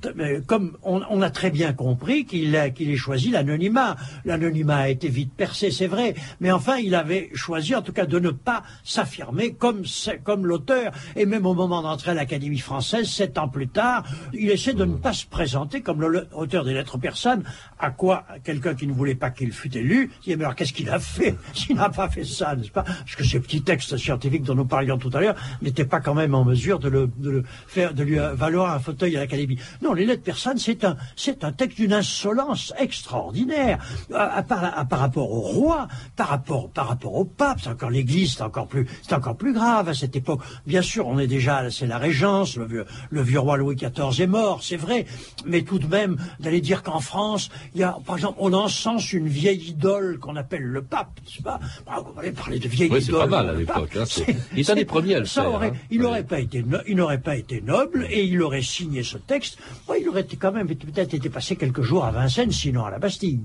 comme 0.45 0.77
on, 0.83 1.21
a 1.21 1.29
très 1.29 1.49
bien 1.49 1.71
compris 1.71 2.25
qu'il 2.25 2.53
ait 2.53 2.95
choisi 2.97 3.31
l'anonymat. 3.31 3.95
L'anonymat 4.25 4.75
a 4.75 4.89
été 4.89 5.07
vite 5.07 5.33
percé, 5.33 5.71
c'est 5.71 5.87
vrai, 5.87 6.13
mais 6.41 6.51
enfin 6.51 6.75
il 6.75 6.93
avait 6.93 7.29
choisi 7.33 7.73
en 7.73 7.81
tout 7.81 7.93
cas 7.93 8.05
de 8.05 8.19
ne 8.19 8.31
pas 8.31 8.63
s'affirmer 8.83 9.53
comme, 9.53 9.83
comme 10.23 10.45
l'auteur. 10.45 10.91
Et 11.15 11.25
même 11.25 11.45
au 11.45 11.53
moment 11.53 11.81
d'entrer 11.81 12.11
à 12.11 12.13
l'Académie 12.13 12.59
française, 12.59 13.07
sept 13.07 13.37
ans 13.37 13.47
plus 13.47 13.69
tard, 13.69 14.03
il 14.33 14.49
essaie 14.51 14.73
de 14.73 14.83
ne 14.83 14.95
pas 14.95 15.13
se 15.13 15.25
présenter 15.25 15.81
comme 15.81 16.01
l'auteur 16.01 16.65
des 16.65 16.73
lettres 16.73 16.97
persanes, 16.97 17.43
à 17.79 17.91
quoi 17.91 18.25
quelqu'un 18.43 18.75
qui 18.75 18.87
ne 18.87 18.93
voulait 18.93 19.15
pas 19.15 19.29
qu'il 19.29 19.53
fût 19.53 19.75
élu 19.75 20.11
dit 20.23 20.35
mais 20.35 20.43
alors 20.43 20.55
qu'est-ce 20.55 20.73
qu'il 20.73 20.89
a 20.89 20.99
fait 20.99 21.35
s'il 21.53 21.77
n'a 21.77 21.89
pas 21.89 22.09
fait 22.09 22.25
ça, 22.25 22.55
n'est-ce 22.55 22.71
pas? 22.71 22.83
Parce 22.83 23.15
que 23.15 23.23
ces 23.23 23.39
petits 23.39 23.61
textes 23.61 23.95
scientifiques 23.95 24.43
dont 24.43 24.55
nous 24.55 24.65
parlions 24.65 24.97
tout 24.97 25.11
à 25.13 25.21
l'heure 25.21 25.35
n'étaient 25.61 25.85
pas 25.85 26.01
quand 26.01 26.13
même 26.13 26.35
en 26.35 26.43
mesure 26.43 26.79
de 26.79 26.89
le, 26.89 27.09
de 27.17 27.43
faire, 27.67 27.93
de 27.93 28.03
lui 28.03 28.17
valoir 28.33 28.64
avoir 28.65 28.75
un 28.75 28.79
fauteuil 28.79 29.15
à 29.15 29.19
l'Académie. 29.19 29.57
Non, 29.81 29.93
les 29.93 30.05
lettres 30.05 30.23
persanes, 30.23 30.57
c'est 30.57 30.83
un, 30.83 30.97
c'est 31.15 31.43
un 31.43 31.51
texte 31.51 31.77
d'une 31.77 31.93
insolence 31.93 32.73
extraordinaire 32.77 33.79
à, 34.13 34.43
par, 34.43 34.87
par, 34.87 34.99
rapport 34.99 35.31
au 35.31 35.41
roi, 35.41 35.87
par 36.15 36.29
rapport, 36.29 36.69
par 36.69 36.87
rapport 36.87 37.15
au 37.15 37.25
pape. 37.25 37.59
C'est 37.61 37.69
encore 37.69 37.89
l'Église, 37.89 38.35
c'est 38.35 38.43
encore 38.43 38.67
plus, 38.67 38.87
c'est 39.01 39.13
encore 39.13 39.37
plus 39.37 39.53
grave 39.53 39.89
à 39.89 39.93
cette 39.93 40.15
époque. 40.15 40.41
Bien 40.65 40.81
sûr, 40.81 41.07
on 41.07 41.19
est 41.19 41.27
déjà, 41.27 41.69
c'est 41.69 41.87
la 41.87 41.97
Régence, 41.97 42.57
le 42.57 42.65
vieux, 42.65 42.85
le 43.09 43.21
vieux 43.21 43.39
roi 43.39 43.57
Louis 43.57 43.75
XIV 43.75 44.21
est 44.21 44.27
mort, 44.27 44.63
c'est 44.63 44.77
vrai, 44.77 45.05
mais 45.45 45.61
tout 45.61 45.79
de 45.79 45.87
même 45.87 46.17
d'aller 46.39 46.61
dire 46.61 46.83
qu'en 46.83 46.99
France, 46.99 47.49
il 47.73 47.81
y 47.81 47.83
a, 47.83 47.97
par 48.05 48.15
exemple, 48.15 48.37
on 48.39 48.53
encense 48.53 49.13
une 49.13 49.27
vieille 49.27 49.69
idole 49.69 50.19
qu'on 50.19 50.35
appelle 50.35 50.63
le 50.63 50.81
pape, 50.81 51.19
c'est 51.25 51.43
pas? 51.43 51.59
On 51.87 52.21
va 52.21 52.31
parler 52.31 52.59
de 52.59 52.67
vieille 52.67 52.89
oui, 52.91 53.01
idole. 53.01 53.21
c'est 53.23 53.29
pas 53.29 53.43
mal 53.43 53.49
à 53.49 53.53
l'époque. 53.53 53.95
Hein, 53.95 54.03
il 54.53 54.59
est 54.59 54.69
un 54.69 54.75
des 54.75 54.85
premiers 54.85 55.15
à 55.15 55.19
le 55.19 55.25
faire. 55.25 55.51
Aurait, 55.51 55.69
hein. 55.69 55.73
Il 55.91 56.01
n'aurait 56.01 56.23
pas 56.23 56.39
été, 56.39 56.63
il 56.87 56.95
n'aurait 56.95 57.21
pas 57.21 57.35
été 57.35 57.61
noble 57.61 58.07
et 58.09 58.23
il 58.23 58.41
aurait 58.41 58.54
signé 58.61 59.03
ce 59.03 59.17
texte. 59.17 59.57
Il 59.99 60.07
aurait 60.09 60.25
quand 60.39 60.51
même 60.51 60.67
peut-être 60.67 61.13
été 61.13 61.29
passé 61.29 61.55
quelques 61.55 61.81
jours 61.81 62.05
à 62.05 62.11
Vincennes, 62.11 62.51
sinon 62.51 62.85
à 62.85 62.91
la 62.91 62.99
Bastille. 62.99 63.41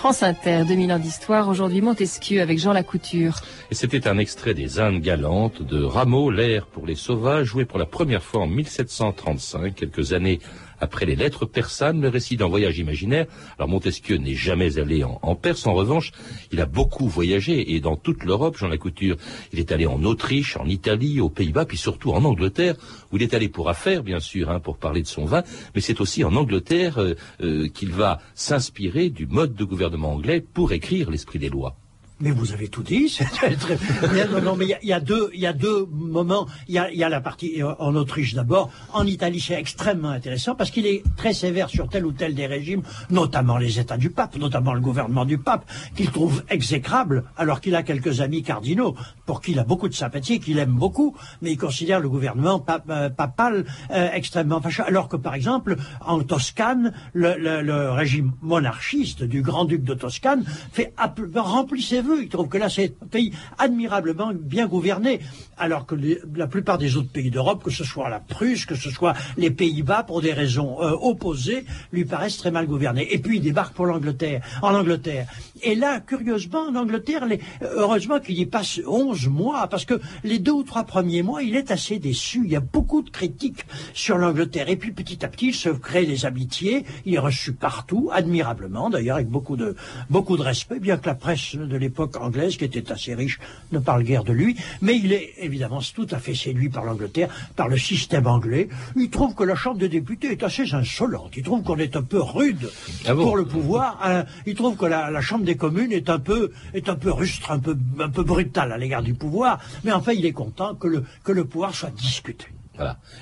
France 0.00 0.22
Inter, 0.22 0.64
2000 0.66 0.94
ans 0.94 0.98
d'histoire, 0.98 1.46
aujourd'hui 1.50 1.82
Montesquieu 1.82 2.40
avec 2.40 2.58
Jean 2.58 2.72
Lacouture. 2.72 3.42
Et 3.70 3.74
c'était 3.74 4.08
un 4.08 4.16
extrait 4.16 4.54
des 4.54 4.80
Indes 4.80 5.02
galantes 5.02 5.60
de 5.60 5.84
Rameau, 5.84 6.30
l'air 6.30 6.64
pour 6.64 6.86
les 6.86 6.94
sauvages, 6.94 7.48
joué 7.48 7.66
pour 7.66 7.78
la 7.78 7.84
première 7.84 8.22
fois 8.22 8.40
en 8.40 8.46
1735, 8.46 9.74
quelques 9.74 10.14
années 10.14 10.38
après 10.80 11.06
les 11.06 11.16
lettres 11.16 11.46
persanes, 11.46 12.00
le 12.00 12.08
récit 12.08 12.36
d'un 12.36 12.48
voyage 12.48 12.78
imaginaire. 12.78 13.26
Alors 13.58 13.68
Montesquieu 13.68 14.16
n'est 14.16 14.34
jamais 14.34 14.78
allé 14.78 15.04
en, 15.04 15.34
Perse, 15.34 15.66
en 15.66 15.74
revanche, 15.74 16.12
il 16.52 16.60
a 16.60 16.66
beaucoup 16.66 17.08
voyagé, 17.08 17.74
et 17.74 17.80
dans 17.80 17.96
toute 17.96 18.24
l'Europe, 18.24 18.56
Jean 18.56 18.68
Lacouture, 18.68 19.16
il 19.52 19.58
est 19.58 19.72
allé 19.72 19.86
en 19.86 20.02
Autriche, 20.04 20.56
en 20.56 20.66
Italie, 20.66 21.20
aux 21.20 21.30
Pays-Bas, 21.30 21.64
puis 21.64 21.78
surtout 21.78 22.12
en 22.12 22.24
Angleterre, 22.24 22.76
où 23.10 23.16
il 23.16 23.22
est 23.22 23.34
allé 23.34 23.48
pour 23.48 23.68
affaires, 23.68 24.02
bien 24.02 24.20
sûr, 24.20 24.50
hein, 24.50 24.60
pour 24.60 24.76
parler 24.76 25.02
de 25.02 25.06
son 25.06 25.24
vin, 25.24 25.42
mais 25.74 25.80
c'est 25.80 26.00
aussi 26.00 26.24
en 26.24 26.34
Angleterre 26.36 26.98
euh, 26.98 27.14
euh, 27.42 27.68
qu'il 27.68 27.92
va 27.92 28.20
s'inspirer 28.34 29.10
du 29.10 29.26
mode 29.26 29.54
de 29.54 29.64
gouvernement 29.64 30.12
anglais 30.12 30.40
pour 30.40 30.72
écrire 30.72 31.10
l'esprit 31.10 31.38
des 31.38 31.48
lois. 31.48 31.79
Mais 32.20 32.30
vous 32.30 32.52
avez 32.52 32.68
tout 32.68 32.82
dit. 32.82 33.18
Très, 33.34 34.26
non, 34.26 34.42
non, 34.42 34.56
mais 34.56 34.66
il 34.82 34.88
y, 34.88 34.92
a 34.92 35.00
deux, 35.00 35.86
moments. 35.90 36.46
Il 36.68 36.74
y 36.74 37.04
a, 37.04 37.08
la 37.08 37.20
partie 37.20 37.62
euh, 37.62 37.74
en 37.78 37.94
Autriche 37.94 38.34
d'abord. 38.34 38.70
En 38.92 39.06
Italie, 39.06 39.40
c'est 39.40 39.54
extrêmement 39.54 40.10
intéressant 40.10 40.54
parce 40.54 40.70
qu'il 40.70 40.86
est 40.86 41.02
très 41.16 41.32
sévère 41.32 41.70
sur 41.70 41.88
tel 41.88 42.04
ou 42.04 42.12
tel 42.12 42.34
des 42.34 42.46
régimes, 42.46 42.82
notamment 43.08 43.56
les 43.56 43.80
États 43.80 43.96
du 43.96 44.10
pape, 44.10 44.36
notamment 44.36 44.74
le 44.74 44.80
gouvernement 44.80 45.24
du 45.24 45.38
pape, 45.38 45.64
qu'il 45.96 46.10
trouve 46.10 46.44
exécrable, 46.50 47.24
alors 47.38 47.60
qu'il 47.62 47.74
a 47.74 47.82
quelques 47.82 48.20
amis 48.20 48.42
cardinaux 48.42 48.94
pour 49.24 49.40
qui 49.40 49.52
il 49.52 49.58
a 49.58 49.64
beaucoup 49.64 49.88
de 49.88 49.94
sympathie, 49.94 50.40
qu'il 50.40 50.58
aime 50.58 50.74
beaucoup, 50.74 51.16
mais 51.40 51.52
il 51.52 51.56
considère 51.56 52.00
le 52.00 52.08
gouvernement 52.10 52.64
euh, 52.90 53.08
papal 53.08 53.64
euh, 53.90 54.10
extrêmement 54.12 54.60
fâcheux. 54.60 54.84
Alors 54.86 55.08
que, 55.08 55.16
par 55.16 55.34
exemple, 55.34 55.76
en 56.04 56.20
Toscane, 56.22 56.92
le 57.14 57.90
régime 57.90 58.32
monarchiste 58.42 59.22
du 59.22 59.40
grand-duc 59.40 59.82
de 59.82 59.94
Toscane 59.94 60.44
fait 60.72 60.92
remplit 61.34 61.82
ses 61.82 62.02
il 62.18 62.28
trouve 62.28 62.48
que 62.48 62.58
là, 62.58 62.68
c'est 62.68 62.94
un 63.02 63.06
pays 63.06 63.32
admirablement 63.58 64.32
bien 64.34 64.66
gouverné, 64.66 65.20
alors 65.58 65.86
que 65.86 65.94
la 66.34 66.46
plupart 66.46 66.78
des 66.78 66.96
autres 66.96 67.10
pays 67.10 67.30
d'Europe, 67.30 67.62
que 67.64 67.70
ce 67.70 67.84
soit 67.84 68.08
la 68.08 68.20
Prusse, 68.20 68.66
que 68.66 68.74
ce 68.74 68.90
soit 68.90 69.14
les 69.36 69.50
Pays-Bas, 69.50 70.04
pour 70.04 70.22
des 70.22 70.32
raisons 70.32 70.82
euh, 70.82 70.92
opposées, 71.00 71.64
lui 71.92 72.04
paraissent 72.04 72.38
très 72.38 72.50
mal 72.50 72.66
gouvernés. 72.66 73.08
Et 73.12 73.18
puis, 73.18 73.36
il 73.38 73.42
débarque 73.42 73.78
en 73.78 74.74
Angleterre. 74.74 75.26
Et 75.62 75.74
là, 75.74 76.00
curieusement, 76.00 76.68
en 76.68 76.74
Angleterre, 76.74 77.26
heureusement 77.62 78.20
qu'il 78.20 78.38
y 78.38 78.46
passe 78.46 78.80
11 78.86 79.28
mois, 79.28 79.66
parce 79.68 79.84
que 79.84 80.00
les 80.24 80.38
deux 80.38 80.52
ou 80.52 80.62
trois 80.62 80.84
premiers 80.84 81.22
mois, 81.22 81.42
il 81.42 81.56
est 81.56 81.70
assez 81.70 81.98
déçu. 81.98 82.42
Il 82.44 82.50
y 82.50 82.56
a 82.56 82.60
beaucoup 82.60 83.02
de 83.02 83.10
critiques 83.10 83.64
sur 83.94 84.18
l'Angleterre. 84.18 84.68
Et 84.68 84.76
puis, 84.76 84.92
petit 84.92 85.24
à 85.24 85.28
petit, 85.28 85.48
il 85.48 85.54
se 85.54 85.68
crée 85.68 86.06
des 86.06 86.26
amitiés. 86.26 86.84
Il 87.04 87.14
est 87.14 87.18
reçu 87.18 87.52
partout, 87.52 88.10
admirablement, 88.12 88.90
d'ailleurs, 88.90 89.16
avec 89.16 89.28
beaucoup 89.28 89.56
de, 89.56 89.76
beaucoup 90.08 90.36
de 90.36 90.42
respect, 90.42 90.80
bien 90.80 90.96
que 90.96 91.06
la 91.06 91.14
presse 91.14 91.56
de 91.56 91.76
l'époque 91.76 92.16
anglaise, 92.16 92.56
qui 92.56 92.64
était 92.64 92.90
assez 92.92 93.14
riche, 93.14 93.38
ne 93.72 93.78
parle 93.78 94.02
guère 94.02 94.24
de 94.24 94.32
lui, 94.32 94.56
mais 94.80 94.96
il 94.96 95.12
est 95.12 95.34
évidemment 95.38 95.80
tout 95.94 96.06
à 96.10 96.18
fait 96.18 96.34
séduit 96.34 96.68
par 96.68 96.84
l'Angleterre, 96.84 97.28
par 97.56 97.68
le 97.68 97.78
système 97.78 98.26
anglais. 98.26 98.68
Il 98.96 99.10
trouve 99.10 99.34
que 99.34 99.44
la 99.44 99.54
Chambre 99.54 99.78
des 99.78 99.88
députés 99.88 100.32
est 100.32 100.42
assez 100.42 100.74
insolente. 100.74 101.32
Il 101.36 101.42
trouve 101.42 101.62
qu'on 101.62 101.76
est 101.78 101.96
un 101.96 102.02
peu 102.02 102.20
rude 102.20 102.70
ah 103.06 103.14
pour 103.14 103.36
le 103.36 103.44
pouvoir. 103.44 103.98
Hein. 104.02 104.24
Il 104.46 104.54
trouve 104.54 104.76
que 104.76 104.86
la, 104.86 105.20
Chambre 105.20 105.44
des 105.44 105.49
communes 105.56 105.92
est 105.92 106.10
un 106.10 106.18
peu, 106.18 106.50
est 106.74 106.88
un 106.88 106.96
peu 106.96 107.10
rustre, 107.10 107.50
un 107.50 107.58
peu, 107.58 107.76
un 107.98 108.10
peu 108.10 108.22
brutale 108.22 108.72
à 108.72 108.78
l'égard 108.78 109.02
du 109.02 109.14
pouvoir. 109.14 109.58
Mais 109.84 109.92
enfin, 109.92 110.12
il 110.12 110.26
est 110.26 110.32
content 110.32 110.74
que 110.74 111.32
le 111.32 111.44
pouvoir 111.44 111.74
soit 111.74 111.90
discuté. 111.90 112.46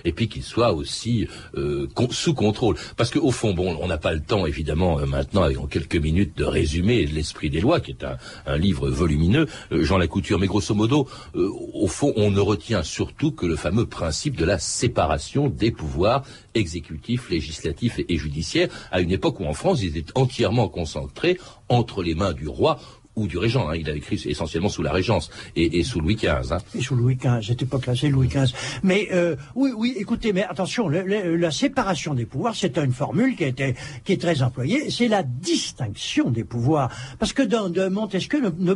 Et 0.04 0.12
puis 0.12 0.28
qu'il 0.28 0.42
soit 0.42 0.72
aussi 0.72 1.26
euh, 1.56 1.88
sous 2.10 2.34
contrôle. 2.34 2.76
Parce 2.96 3.10
qu'au 3.10 3.30
fond, 3.30 3.54
bon, 3.54 3.76
on 3.80 3.86
n'a 3.86 3.98
pas 3.98 4.12
le 4.12 4.20
temps, 4.20 4.46
évidemment, 4.46 4.98
euh, 4.98 5.06
maintenant, 5.06 5.48
en 5.56 5.66
quelques 5.66 5.96
minutes, 5.96 6.36
de 6.36 6.44
résumer 6.44 7.06
l'esprit 7.06 7.50
des 7.50 7.60
lois, 7.60 7.80
qui 7.80 7.92
est 7.92 8.04
un, 8.04 8.56
livre 8.56 8.88
volumineux, 8.90 9.46
euh, 9.72 9.84
Jean 9.84 9.98
Lacouture. 9.98 10.38
Mais 10.38 10.46
grosso 10.46 10.74
modo, 10.74 11.08
au 11.34 11.86
fond, 11.86 12.12
on 12.16 12.30
ne 12.30 12.40
retient 12.40 12.82
surtout 12.82 13.32
que 13.32 13.46
le 13.46 13.56
fameux 13.56 13.86
principe 13.86 14.36
de 14.36 14.44
la 14.44 14.58
séparation 14.58 15.48
des 15.48 15.70
pouvoirs 15.70 16.24
exécutifs, 16.54 17.30
législatifs 17.30 17.98
et, 17.98 18.12
et 18.12 18.16
judiciaires, 18.16 18.68
à 18.90 19.00
une 19.00 19.10
époque 19.10 19.40
où 19.40 19.44
en 19.44 19.52
France, 19.52 19.82
ils 19.82 19.96
étaient 19.96 20.12
entièrement 20.14 20.68
concentrés 20.68 21.38
entre 21.68 22.02
les 22.02 22.14
mains 22.14 22.32
du 22.32 22.48
roi 22.48 22.78
ou 23.18 23.26
du 23.26 23.38
régent. 23.38 23.68
Hein. 23.68 23.76
Il 23.76 23.90
a 23.90 23.94
écrit 23.94 24.22
essentiellement 24.26 24.68
sous 24.68 24.83
la 24.83 24.92
Régence 24.92 25.31
et, 25.57 25.83
sous 25.83 26.00
Louis 26.00 26.16
XV. 26.16 26.52
Hein. 26.52 26.59
Et 26.74 26.81
sous 26.81 26.94
Louis 26.94 27.16
XV, 27.16 27.42
cette 27.42 27.62
époque-là, 27.62 27.94
c'est 27.96 28.09
Louis 28.09 28.28
XV. 28.28 28.54
Mais 28.83 29.09
euh, 29.12 29.37
oui, 29.54 29.70
oui, 29.76 29.94
écoutez, 29.98 30.33
mais 30.33 30.44
attention, 30.44 30.88
la 30.88 31.50
séparation 31.50 32.14
des 32.14 32.26
pouvoirs, 32.26 32.54
c'est 32.54 32.78
une 32.78 32.92
formule 32.92 33.37
qui, 33.37 33.52
qui 34.04 34.12
est 34.12 34.20
très 34.20 34.42
employée. 34.42 34.90
C'est 34.90 35.09
la 35.09 35.22
distinction 35.22 36.31
des 36.31 36.44
pouvoirs, 36.44 36.90
parce 37.18 37.33
que 37.33 37.42
dans, 37.42 37.68
de 37.68 37.88
Montesquieu, 37.88 38.40
ne, 38.40 38.74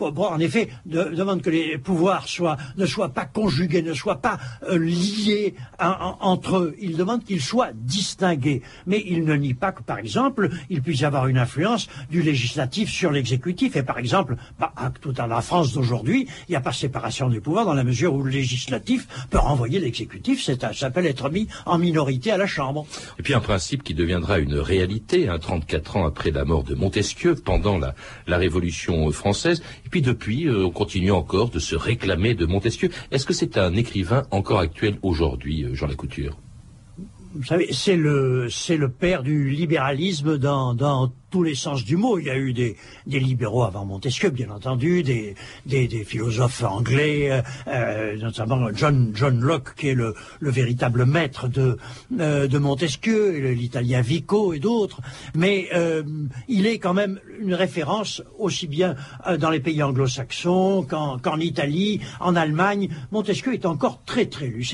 en 0.00 0.38
effet, 0.38 0.68
demande 0.86 1.42
que 1.42 1.50
les 1.50 1.78
pouvoirs 1.78 2.26
ne 2.76 2.86
soient 2.86 3.08
pas 3.08 3.24
conjugués, 3.24 3.82
ne 3.82 3.94
soient 3.94 4.20
pas 4.20 4.38
euh, 4.68 4.78
liés 4.78 5.54
entre 5.78 6.58
eux. 6.58 6.76
Il 6.80 6.96
demande 6.96 7.24
qu'ils 7.24 7.42
soient 7.42 7.70
distingués, 7.74 8.62
mais 8.86 9.02
il 9.06 9.24
ne 9.24 9.34
nie 9.34 9.54
pas 9.54 9.72
que, 9.72 9.82
par 9.82 9.98
exemple, 9.98 10.50
il 10.68 10.82
puisse 10.82 11.02
avoir 11.02 11.26
une 11.26 11.38
influence 11.38 11.88
du 12.10 12.22
législatif 12.22 12.90
sur 12.90 13.10
l'exécutif 13.10 13.76
par 13.82 13.98
exemple, 13.98 14.36
bah, 14.58 14.72
tout 15.00 15.14
à 15.16 15.26
la 15.26 15.40
France 15.40 15.72
d'aujourd'hui, 15.72 16.26
il 16.48 16.52
n'y 16.52 16.56
a 16.56 16.60
pas 16.60 16.72
séparation 16.72 17.28
des 17.28 17.40
pouvoirs 17.40 17.64
dans 17.64 17.74
la 17.74 17.84
mesure 17.84 18.14
où 18.14 18.22
le 18.22 18.30
législatif 18.30 19.06
peut 19.30 19.38
renvoyer 19.38 19.78
l'exécutif. 19.78 20.42
Ça 20.42 20.72
s'appelle 20.72 21.06
être 21.06 21.30
mis 21.30 21.48
en 21.66 21.78
minorité 21.78 22.30
à 22.30 22.36
la 22.36 22.46
Chambre. 22.46 22.86
Et 23.18 23.22
puis 23.22 23.34
un 23.34 23.40
principe 23.40 23.82
qui 23.82 23.94
deviendra 23.94 24.38
une 24.38 24.54
réalité, 24.54 25.28
hein, 25.28 25.38
34 25.38 25.96
ans 25.96 26.06
après 26.06 26.30
la 26.30 26.44
mort 26.44 26.64
de 26.64 26.74
Montesquieu, 26.74 27.34
pendant 27.34 27.78
la, 27.78 27.94
Révolution 28.38 29.10
française. 29.10 29.62
Et 29.84 29.88
puis 29.88 30.00
depuis, 30.00 30.46
euh, 30.46 30.66
on 30.66 30.70
continue 30.70 31.10
encore 31.10 31.50
de 31.50 31.58
se 31.58 31.74
réclamer 31.74 32.34
de 32.34 32.46
Montesquieu. 32.46 32.88
Est-ce 33.10 33.26
que 33.26 33.32
c'est 33.32 33.58
un 33.58 33.74
écrivain 33.74 34.22
encore 34.30 34.60
actuel 34.60 34.96
aujourd'hui, 35.02 35.64
euh, 35.64 35.74
Jean 35.74 35.88
Lacouture? 35.88 36.38
Vous 37.34 37.44
savez, 37.44 37.68
c'est 37.72 37.96
le, 37.96 38.48
c'est 38.50 38.76
le 38.76 38.88
père 38.88 39.22
du 39.22 39.50
libéralisme 39.50 40.38
dans, 40.38 40.74
dans 40.74 41.12
tous 41.30 41.42
les 41.42 41.54
sens 41.54 41.84
du 41.84 41.96
mot. 41.96 42.18
Il 42.18 42.26
y 42.26 42.30
a 42.30 42.36
eu 42.36 42.52
des, 42.52 42.76
libéraux 43.06 43.64
avant 43.64 43.84
Montesquieu, 43.84 44.30
bien 44.30 44.50
entendu, 44.50 45.02
des, 45.02 45.34
philosophes 46.04 46.62
anglais, 46.62 47.30
euh, 47.30 47.42
euh 47.68 48.16
notamment 48.16 48.68
John, 48.74 49.40
Locke, 49.40 49.74
qui 49.74 49.88
est 49.88 49.94
le, 49.94 50.14
le 50.40 50.50
véritable 50.50 51.04
maître 51.04 51.48
de, 51.48 51.76
euh, 52.18 52.48
Montesquieu, 52.58 53.52
l'italien 53.52 54.00
Vico 54.00 54.52
et 54.52 54.58
d'autres. 54.58 55.00
Mais 55.34 55.68
il 56.48 56.66
est 56.66 56.78
quand 56.78 56.94
même 56.94 57.20
une 57.40 57.54
référence 57.54 58.22
aussi 58.38 58.66
bien 58.66 58.96
dans 59.38 59.50
les 59.50 59.60
pays 59.60 59.82
anglo-saxons 59.82 60.86
qu'en 60.88 61.38
Italie, 61.38 62.00
en 62.20 62.34
Allemagne. 62.34 62.88
Montesquieu 63.12 63.54
est 63.54 63.66
encore 63.66 64.02
très 64.04 64.26
très 64.26 64.48
lu. 64.48 64.64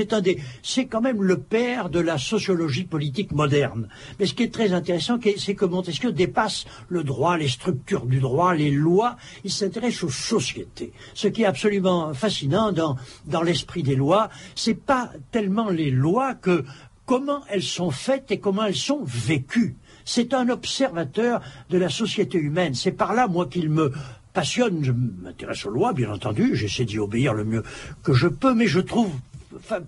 C'est 0.62 0.86
quand 0.86 1.00
même 1.00 1.22
le 1.22 1.38
père 1.38 1.90
de 1.90 2.00
la 2.00 2.18
sociologie 2.18 2.84
politique 2.84 3.32
moderne. 3.32 3.88
Mais 4.18 4.26
ce 4.26 4.34
qui 4.34 4.44
est 4.44 4.52
très 4.52 4.72
intéressant, 4.72 5.18
c'est 5.36 5.54
que 5.54 5.64
Montesquieu 5.64 6.12
dépasse 6.12 6.43
le 6.88 7.04
droit, 7.04 7.36
les 7.36 7.48
structures 7.48 8.06
du 8.06 8.20
droit, 8.20 8.54
les 8.54 8.70
lois. 8.70 9.16
Il 9.44 9.50
s'intéresse 9.50 10.02
aux 10.02 10.10
sociétés. 10.10 10.92
Ce 11.14 11.28
qui 11.28 11.42
est 11.42 11.46
absolument 11.46 12.14
fascinant 12.14 12.72
dans, 12.72 12.96
dans 13.26 13.42
l'esprit 13.42 13.82
des 13.82 13.96
lois, 13.96 14.30
c'est 14.54 14.74
pas 14.74 15.10
tellement 15.30 15.70
les 15.70 15.90
lois 15.90 16.34
que 16.34 16.64
comment 17.06 17.42
elles 17.50 17.62
sont 17.62 17.90
faites 17.90 18.30
et 18.30 18.38
comment 18.38 18.64
elles 18.64 18.76
sont 18.76 19.02
vécues. 19.04 19.76
C'est 20.04 20.34
un 20.34 20.48
observateur 20.48 21.40
de 21.70 21.78
la 21.78 21.88
société 21.88 22.38
humaine. 22.38 22.74
C'est 22.74 22.92
par 22.92 23.14
là, 23.14 23.26
moi, 23.26 23.46
qu'il 23.46 23.70
me 23.70 23.92
passionne. 24.32 24.84
Je 24.84 24.92
m'intéresse 24.92 25.64
aux 25.64 25.70
lois, 25.70 25.92
bien 25.92 26.12
entendu. 26.12 26.54
J'essaie 26.54 26.84
d'y 26.84 26.98
obéir 26.98 27.32
le 27.32 27.44
mieux 27.44 27.62
que 28.02 28.12
je 28.12 28.28
peux, 28.28 28.54
mais 28.54 28.66
je 28.66 28.80
trouve 28.80 29.10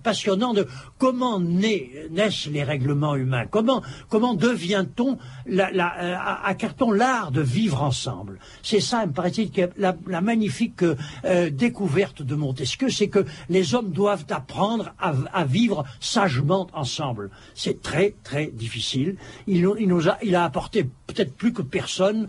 passionnant 0.03 0.53
de 0.53 0.67
comment 0.97 1.39
naissent 1.39 2.47
les 2.47 2.63
règlements 2.63 3.15
humains, 3.15 3.45
comment, 3.49 3.81
comment 4.09 4.33
devient-on, 4.33 5.17
la, 5.45 5.71
la, 5.71 5.93
euh, 6.01 6.95
l'art 6.95 7.31
de 7.31 7.41
vivre 7.41 7.81
ensemble? 7.83 8.39
C'est 8.63 8.79
ça, 8.79 9.05
me 9.05 9.11
paraît-il, 9.11 9.51
la, 9.77 10.21
magnifique 10.21 10.83
euh, 10.83 11.49
découverte 11.49 12.21
de 12.21 12.35
Montesquieu, 12.35 12.89
c'est 12.89 13.07
que 13.07 13.25
les 13.49 13.75
hommes 13.75 13.91
doivent 13.91 14.25
apprendre 14.29 14.93
à, 14.99 15.45
vivre 15.45 15.85
sagement 15.99 16.67
ensemble. 16.73 17.29
C'est 17.55 17.81
très, 17.81 18.15
très 18.23 18.47
difficile. 18.47 19.15
Il, 19.47 19.61
nous 19.61 20.09
a, 20.09 20.17
il 20.23 20.35
a 20.35 20.43
apporté 20.43 20.87
peut-être 21.07 21.33
plus 21.35 21.53
que 21.53 21.61
personne 21.61 22.27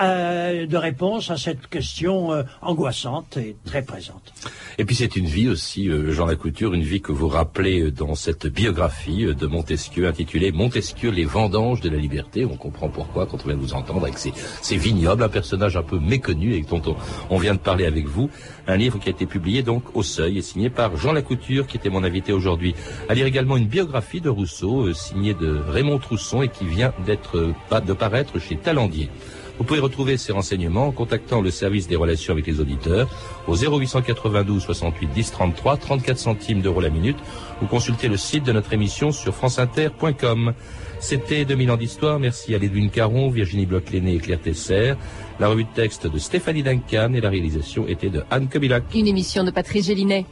euh, 0.00 0.66
de 0.66 0.76
réponse 0.76 1.30
à 1.30 1.36
cette 1.36 1.68
question 1.68 2.32
euh, 2.32 2.42
angoissante 2.62 3.36
et 3.36 3.56
très 3.64 3.82
présente. 3.82 4.32
Et 4.78 4.84
puis 4.84 4.96
c'est 4.96 5.16
une 5.16 5.26
vie 5.26 5.48
aussi, 5.48 5.88
euh, 5.88 6.12
Jean 6.12 6.26
Lacouture, 6.26 6.74
une 6.74 6.82
vie 6.84 7.00
que 7.00 7.12
vous 7.12 7.28
rappelez 7.28 7.90
dans 7.90 8.14
cette 8.14 8.46
biographie 8.46 9.26
de 9.34 9.46
Montesquieu 9.46 10.06
intitulée 10.06 10.52
Montesquieu, 10.52 11.10
les 11.10 11.24
vendanges 11.24 11.80
de 11.80 11.88
la 11.88 11.96
liberté. 11.96 12.44
On 12.44 12.56
comprend 12.56 12.88
pourquoi 12.88 13.26
quand 13.26 13.38
on 13.44 13.48
vient 13.48 13.56
de 13.56 13.60
vous 13.60 13.74
entendre 13.74 14.04
avec 14.04 14.18
ces, 14.18 14.76
vignobles, 14.76 15.22
un 15.22 15.28
personnage 15.28 15.76
un 15.76 15.82
peu 15.82 15.98
méconnu 15.98 16.54
et 16.54 16.62
dont 16.62 16.82
on, 17.30 17.38
vient 17.38 17.54
de 17.54 17.58
parler 17.58 17.86
avec 17.86 18.06
vous. 18.06 18.30
Un 18.66 18.76
livre 18.76 18.98
qui 18.98 19.08
a 19.08 19.12
été 19.12 19.26
publié 19.26 19.62
donc 19.62 19.82
au 19.94 20.02
Seuil 20.02 20.38
et 20.38 20.42
signé 20.42 20.70
par 20.70 20.96
Jean 20.96 21.12
Lacouture 21.12 21.66
qui 21.66 21.76
était 21.76 21.90
mon 21.90 22.04
invité 22.04 22.32
aujourd'hui. 22.32 22.74
À 23.08 23.14
lire 23.14 23.26
également 23.26 23.56
une 23.56 23.66
biographie 23.66 24.20
de 24.20 24.28
Rousseau 24.28 24.92
signée 24.92 25.34
de 25.34 25.58
Raymond 25.68 25.98
Trousson 25.98 26.42
et 26.42 26.48
qui 26.48 26.66
vient 26.66 26.92
d'être 27.06 27.52
de 27.86 27.92
paraître 27.92 28.38
chez 28.38 28.56
Talandier. 28.56 29.10
Vous 29.58 29.64
pouvez 29.64 29.80
retrouver 29.80 30.16
ces 30.16 30.32
renseignements 30.32 30.88
en 30.88 30.92
contactant 30.92 31.40
le 31.40 31.50
service 31.50 31.86
des 31.86 31.96
relations 31.96 32.32
avec 32.32 32.46
les 32.46 32.60
auditeurs 32.60 33.08
au 33.46 33.54
0892 33.54 34.62
68 34.62 35.06
10 35.14 35.30
33 35.30 35.76
34 35.76 36.18
centimes 36.18 36.60
d'euros 36.60 36.80
la 36.80 36.90
minute 36.90 37.18
ou 37.62 37.66
consulter 37.66 38.08
le 38.08 38.16
site 38.16 38.44
de 38.44 38.52
notre 38.52 38.72
émission 38.72 39.12
sur 39.12 39.34
franceinter.com. 39.34 40.54
C'était 40.98 41.44
2000 41.44 41.70
ans 41.70 41.76
d'histoire. 41.76 42.18
Merci 42.18 42.54
à 42.54 42.58
Lédwin 42.58 42.88
Caron, 42.88 43.30
Virginie 43.30 43.66
Bloch-Léné 43.66 44.14
et 44.14 44.18
Claire 44.18 44.40
Tesser. 44.40 44.94
La 45.38 45.48
revue 45.48 45.64
de 45.64 45.68
texte 45.74 46.06
de 46.06 46.18
Stéphanie 46.18 46.62
Duncan 46.62 47.12
et 47.14 47.20
la 47.20 47.30
réalisation 47.30 47.86
était 47.86 48.10
de 48.10 48.22
Anne 48.30 48.48
Kobilac. 48.48 48.84
Une 48.94 49.06
émission 49.06 49.44
de 49.44 49.50
Patrice 49.50 49.86
Gélinet. 49.86 50.26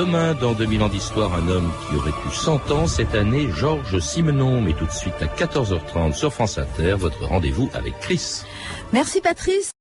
Demain, 0.00 0.32
dans 0.32 0.54
2000 0.54 0.82
ans 0.82 0.88
d'histoire, 0.88 1.34
un 1.34 1.46
homme 1.48 1.70
qui 1.86 1.94
aurait 1.94 2.08
eu 2.08 2.32
100 2.32 2.70
ans 2.70 2.86
cette 2.86 3.14
année, 3.14 3.50
Georges 3.54 3.98
Simenon. 3.98 4.62
Mais 4.62 4.72
tout 4.72 4.86
de 4.86 4.90
suite 4.90 5.12
à 5.20 5.26
14h30 5.26 6.14
sur 6.14 6.32
France 6.32 6.56
Inter, 6.56 6.94
votre 6.96 7.22
rendez-vous 7.26 7.68
avec 7.74 7.98
Chris. 8.00 8.44
Merci 8.94 9.20
Patrice. 9.20 9.72